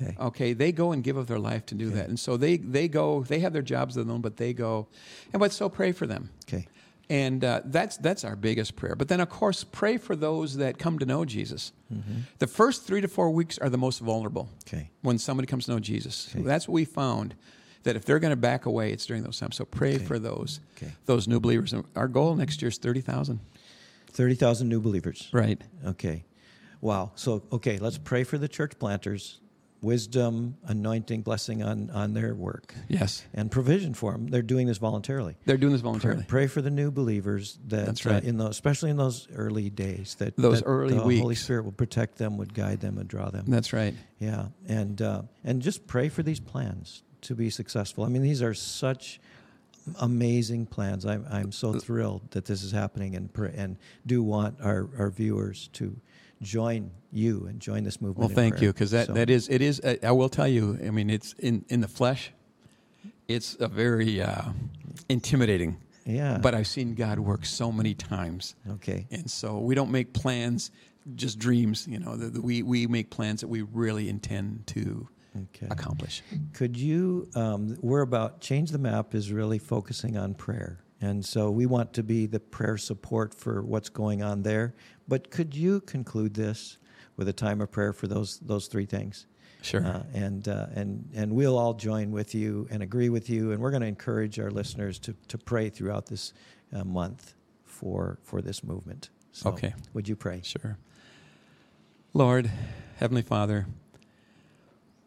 Okay. 0.00 0.16
Okay, 0.20 0.52
they 0.52 0.72
go 0.72 0.92
and 0.92 1.02
give 1.04 1.16
of 1.16 1.26
their 1.26 1.38
life 1.38 1.66
to 1.66 1.74
do 1.74 1.90
that, 1.90 2.08
and 2.08 2.18
so 2.18 2.36
they 2.36 2.56
they 2.56 2.88
go. 2.88 3.22
They 3.22 3.38
have 3.40 3.52
their 3.52 3.62
jobs 3.62 3.96
alone, 3.96 4.20
but 4.20 4.36
they 4.36 4.52
go, 4.52 4.88
and 5.32 5.40
but 5.40 5.52
so 5.52 5.68
pray 5.68 5.92
for 5.92 6.06
them. 6.06 6.30
Okay. 6.48 6.66
And 7.10 7.44
uh, 7.44 7.60
that's 7.66 7.96
that's 7.98 8.24
our 8.24 8.34
biggest 8.34 8.76
prayer. 8.76 8.96
But 8.96 9.08
then, 9.08 9.20
of 9.20 9.28
course, 9.28 9.62
pray 9.62 9.98
for 9.98 10.16
those 10.16 10.56
that 10.56 10.78
come 10.78 10.98
to 10.98 11.06
know 11.06 11.24
Jesus. 11.24 11.72
The 12.38 12.46
first 12.46 12.86
three 12.86 13.00
to 13.02 13.08
four 13.08 13.30
weeks 13.30 13.58
are 13.58 13.68
the 13.68 13.76
most 13.78 14.00
vulnerable. 14.00 14.48
Okay. 14.66 14.90
When 15.02 15.18
somebody 15.18 15.46
comes 15.46 15.66
to 15.66 15.72
know 15.72 15.80
Jesus, 15.80 16.30
Okay. 16.34 16.42
that's 16.42 16.66
what 16.66 16.72
we 16.74 16.84
found. 16.86 17.34
That 17.82 17.94
if 17.96 18.06
they're 18.06 18.18
going 18.18 18.30
to 18.32 18.36
back 18.36 18.64
away, 18.64 18.90
it's 18.92 19.04
during 19.04 19.22
those 19.22 19.38
times. 19.38 19.56
So 19.56 19.66
pray 19.66 19.98
for 19.98 20.18
those 20.18 20.60
Okay. 20.78 20.92
those 21.04 21.28
new 21.28 21.38
believers. 21.40 21.72
And 21.74 21.84
Our 21.94 22.08
goal 22.08 22.34
next 22.34 22.62
year 22.62 22.70
is 22.70 22.78
thirty 22.78 23.00
thousand. 23.02 23.40
30,000 24.12 24.68
new 24.68 24.80
believers. 24.80 25.28
Right. 25.32 25.60
Okay. 25.84 26.24
Wow. 26.80 27.12
So, 27.16 27.42
okay, 27.50 27.78
let's 27.78 27.98
pray 27.98 28.22
for 28.24 28.38
the 28.38 28.46
church 28.48 28.78
planters. 28.78 29.40
Wisdom, 29.84 30.56
anointing, 30.64 31.22
blessing 31.22 31.62
on, 31.62 31.90
on 31.90 32.14
their 32.14 32.34
work, 32.34 32.74
Yes, 32.88 33.24
and 33.34 33.50
provision 33.50 33.94
for 33.94 34.12
them. 34.12 34.26
They're 34.26 34.42
doing 34.42 34.66
this 34.66 34.78
voluntarily. 34.78 35.36
they're 35.44 35.56
doing 35.58 35.72
this 35.72 35.82
voluntarily. 35.82 36.24
pray 36.26 36.46
for 36.46 36.62
the 36.62 36.70
new 36.70 36.90
believers 36.90 37.58
that 37.68 37.86
That's 37.86 38.04
uh, 38.06 38.10
right. 38.10 38.24
in 38.24 38.38
those, 38.38 38.50
especially 38.50 38.90
in 38.90 38.96
those 38.96 39.28
early 39.34 39.70
days, 39.70 40.16
that 40.18 40.36
Those 40.36 40.60
that 40.60 40.66
early 40.66 40.94
the 40.94 41.20
Holy. 41.20 41.34
Spirit 41.34 41.64
will 41.64 41.72
protect 41.72 42.16
them, 42.18 42.36
would 42.38 42.54
guide 42.54 42.80
them, 42.80 42.98
and 42.98 43.06
draw 43.06 43.28
them. 43.30 43.44
That's 43.46 43.72
right. 43.72 43.94
Yeah, 44.18 44.46
and 44.66 45.00
uh, 45.02 45.22
and 45.44 45.60
just 45.62 45.86
pray 45.86 46.08
for 46.08 46.22
these 46.22 46.40
plans 46.40 47.02
to 47.22 47.34
be 47.34 47.50
successful. 47.50 48.04
I 48.04 48.08
mean, 48.08 48.22
these 48.22 48.42
are 48.42 48.54
such 48.54 49.20
amazing 50.00 50.66
plans. 50.66 51.04
I'm 51.04 51.26
I'm 51.30 51.52
so 51.52 51.74
thrilled 51.74 52.30
that 52.30 52.46
this 52.46 52.62
is 52.62 52.72
happening, 52.72 53.14
and 53.16 53.32
pray, 53.32 53.52
and 53.54 53.76
do 54.06 54.22
want 54.22 54.60
our, 54.62 54.88
our 54.98 55.10
viewers 55.10 55.68
to 55.74 55.96
join 56.44 56.90
you 57.10 57.46
and 57.46 57.60
join 57.60 57.84
this 57.84 58.00
movement. 58.00 58.28
Well, 58.28 58.36
thank 58.36 58.60
you, 58.60 58.72
because 58.72 58.90
that, 58.92 59.06
So, 59.06 59.12
that 59.14 59.30
is 59.30 59.48
it 59.48 59.60
is. 59.62 59.80
uh, 59.80 59.96
I 60.02 60.12
will 60.12 60.28
tell 60.28 60.48
you. 60.48 60.78
I 60.86 60.90
mean, 60.90 61.10
it's 61.10 61.32
in 61.38 61.64
in 61.68 61.80
the 61.80 61.88
flesh. 61.88 62.32
It's 63.26 63.56
a 63.58 63.68
very 63.68 64.20
uh, 64.20 64.52
intimidating. 65.08 65.78
yeah. 66.04 66.38
But 66.38 66.54
I've 66.54 66.66
seen 66.66 66.94
God 66.94 67.18
work 67.18 67.46
so 67.46 67.72
many 67.72 67.94
times, 67.94 68.54
okay, 68.70 69.06
and 69.10 69.30
so 69.30 69.58
we 69.58 69.74
don't 69.74 69.90
make 69.90 70.12
plans, 70.12 70.70
just 71.14 71.38
dreams. 71.38 71.86
You 71.88 71.98
know, 72.00 72.16
the, 72.16 72.30
the, 72.30 72.40
we 72.42 72.62
we 72.62 72.86
make 72.86 73.08
plans 73.10 73.40
that 73.40 73.48
we 73.48 73.62
really 73.62 74.08
intend 74.08 74.66
to 74.68 75.08
okay. 75.44 75.68
accomplish. 75.70 76.22
Could 76.52 76.76
you? 76.76 77.28
Um, 77.34 77.78
we're 77.80 78.02
about 78.02 78.40
change 78.40 78.70
the 78.70 78.78
map 78.78 79.14
is 79.14 79.32
really 79.32 79.58
focusing 79.58 80.16
on 80.18 80.34
prayer, 80.34 80.83
and 81.04 81.24
so 81.24 81.50
we 81.50 81.66
want 81.66 81.92
to 81.94 82.02
be 82.02 82.26
the 82.26 82.40
prayer 82.40 82.78
support 82.78 83.34
for 83.34 83.62
what's 83.62 83.88
going 83.88 84.22
on 84.22 84.42
there. 84.42 84.74
But 85.06 85.30
could 85.30 85.54
you 85.54 85.80
conclude 85.80 86.34
this 86.34 86.78
with 87.16 87.28
a 87.28 87.32
time 87.32 87.60
of 87.60 87.70
prayer 87.70 87.92
for 87.92 88.06
those 88.06 88.38
those 88.40 88.66
three 88.68 88.86
things? 88.86 89.26
Sure. 89.62 89.84
Uh, 89.84 90.02
and 90.12 90.48
uh, 90.48 90.66
and 90.74 91.08
and 91.14 91.32
we'll 91.32 91.58
all 91.58 91.74
join 91.74 92.10
with 92.10 92.34
you 92.34 92.66
and 92.70 92.82
agree 92.82 93.08
with 93.08 93.30
you, 93.30 93.52
and 93.52 93.60
we're 93.60 93.70
going 93.70 93.82
to 93.82 93.88
encourage 93.88 94.38
our 94.38 94.50
listeners 94.50 94.98
to 95.00 95.14
to 95.28 95.38
pray 95.38 95.68
throughout 95.70 96.06
this 96.06 96.32
uh, 96.72 96.84
month 96.84 97.34
for 97.64 98.18
for 98.22 98.42
this 98.42 98.62
movement. 98.64 99.10
So 99.32 99.50
Okay. 99.50 99.74
Would 99.92 100.08
you 100.08 100.16
pray? 100.16 100.40
Sure. 100.42 100.78
Lord, 102.12 102.50
Heavenly 102.96 103.22
Father, 103.22 103.66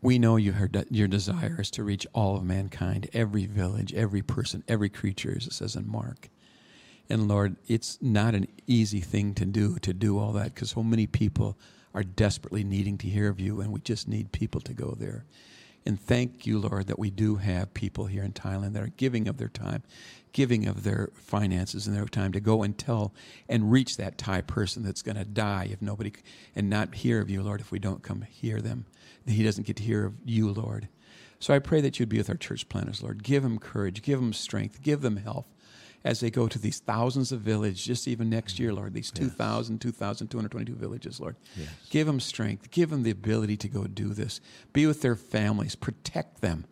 we 0.02 0.20
know 0.20 0.36
you 0.36 0.52
heard 0.52 0.86
your 0.92 1.08
desire 1.08 1.58
is 1.60 1.72
to 1.72 1.84
reach 1.84 2.06
all 2.14 2.38
of 2.38 2.44
mankind, 2.44 3.10
every 3.14 3.46
village, 3.46 3.94
every 3.94 4.22
person, 4.22 4.64
every 4.68 4.90
creature, 4.90 5.34
as 5.36 5.48
it 5.48 5.54
says 5.54 5.76
in 5.76 5.90
Mark. 5.90 6.30
And 7.10 7.28
Lord, 7.28 7.56
it's 7.68 7.98
not 8.02 8.36
an 8.36 8.48
easy 8.68 9.00
thing 9.00 9.34
to 9.36 9.46
do, 9.46 9.78
to 9.80 9.94
do 9.94 10.20
all 10.20 10.34
that, 10.34 10.54
because 10.54 10.72
so 10.72 10.84
many 10.84 11.08
people 11.08 11.58
are 11.94 12.04
desperately 12.04 12.64
needing 12.64 12.98
to 13.00 13.08
hear 13.08 13.30
of 13.30 13.40
you, 13.40 13.62
and 13.62 13.72
we 13.72 13.80
just 13.80 14.08
need 14.08 14.32
people 14.32 14.62
to 14.62 14.74
go 14.74 14.96
there. 15.00 15.26
And 15.88 15.98
thank 15.98 16.46
you, 16.46 16.60
Lord, 16.60 16.88
that 16.88 17.00
we 17.00 17.10
do 17.10 17.38
have 17.38 17.74
people 17.74 18.08
here 18.08 18.22
in 18.22 18.34
Thailand 18.34 18.74
that 18.74 18.84
are 18.84 18.92
giving 18.98 19.30
of 19.30 19.38
their 19.38 19.48
time, 19.48 19.84
giving 20.34 20.68
of 20.68 20.84
their 20.84 21.12
finances 21.14 21.88
and 21.88 21.96
their 21.96 22.04
time 22.04 22.34
to 22.34 22.42
go 22.42 22.62
and 22.62 22.78
tell 22.78 23.14
and 23.48 23.72
reach 23.72 23.96
that 23.96 24.18
Thai 24.18 24.42
person 24.42 24.84
that's 24.84 25.02
going 25.02 25.16
to 25.16 25.24
die 25.24 25.70
if 25.72 25.82
nobody 25.82 26.12
and 26.54 26.70
not 26.70 26.94
hear 26.96 27.22
of 27.22 27.30
you, 27.30 27.42
Lord, 27.42 27.62
if 27.62 27.72
we 27.72 27.80
don't 27.80 28.04
come 28.04 28.24
hear 28.24 28.60
them. 28.60 28.86
He 29.26 29.46
doesn't 29.46 29.66
get 29.66 29.78
to 29.78 29.84
hear 29.84 30.04
of 30.08 30.16
you, 30.26 30.52
Lord. 30.52 30.90
So 31.40 31.54
I 31.54 31.60
pray 31.60 31.80
that 31.80 32.02
you'd 32.02 32.10
be 32.10 32.18
with 32.18 32.30
our 32.30 32.36
church 32.36 32.68
planners, 32.68 33.02
Lord. 33.02 33.24
Give 33.24 33.44
them 33.44 33.58
courage, 33.58 34.02
give 34.02 34.20
them 34.20 34.34
strength, 34.34 34.82
give 34.82 35.00
them 35.00 35.16
health 35.16 35.48
as 36.08 36.22
they 36.22 36.32
go 36.32 36.48
to 36.48 36.58
these 36.58 36.80
thousands 36.80 37.34
of 37.34 37.42
villages, 37.42 37.84
just 37.84 38.08
even 38.08 38.30
next 38.30 38.60
year, 38.60 38.74
Lord, 38.74 38.94
these 38.94 39.12
2,000, 39.12 39.80
2,222 39.80 40.74
villages, 40.74 41.20
Lord. 41.20 41.36
Yes. 41.58 41.68
Give 41.90 42.08
them 42.08 42.22
strength. 42.22 42.72
Give 42.72 42.90
them 42.90 43.04
the 43.04 43.12
ability 43.12 43.58
to 43.58 43.68
go 43.68 43.88
do 43.88 44.14
this. 44.14 44.40
Be 44.72 44.88
with 44.88 45.02
their 45.02 45.18
families. 45.18 45.76
Protect 45.76 46.40
them 46.40 46.64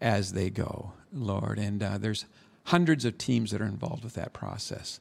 as 0.00 0.34
they 0.34 0.50
go, 0.50 0.92
Lord. 1.12 1.58
And 1.58 1.82
uh, 1.82 1.98
there's 1.98 2.26
hundreds 2.66 3.04
of 3.04 3.18
teams 3.18 3.50
that 3.50 3.60
are 3.60 3.66
involved 3.66 4.04
with 4.04 4.14
that 4.14 4.32
process. 4.32 5.00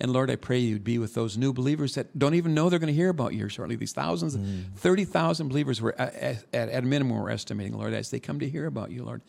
And 0.00 0.14
Lord, 0.14 0.30
I 0.30 0.36
pray 0.36 0.58
you'd 0.58 0.82
be 0.82 0.98
with 0.98 1.12
those 1.12 1.36
new 1.36 1.52
believers 1.52 1.94
that 1.94 2.18
don't 2.18 2.34
even 2.34 2.54
know 2.54 2.70
they're 2.70 2.78
going 2.78 2.92
to 2.92 2.94
hear 2.94 3.10
about 3.10 3.34
you 3.34 3.48
shortly. 3.50 3.76
These 3.76 3.92
thousands, 3.92 4.38
30,000 4.76 5.48
believers 5.48 5.82
were 5.82 5.94
at, 6.00 6.14
at, 6.54 6.70
at 6.70 6.82
a 6.82 6.86
minimum 6.86 7.18
we're 7.18 7.28
estimating, 7.28 7.76
Lord, 7.76 7.92
as 7.92 8.10
they 8.10 8.18
come 8.18 8.40
to 8.40 8.48
hear 8.48 8.64
about 8.64 8.90
you, 8.90 9.04
Lord. 9.04 9.20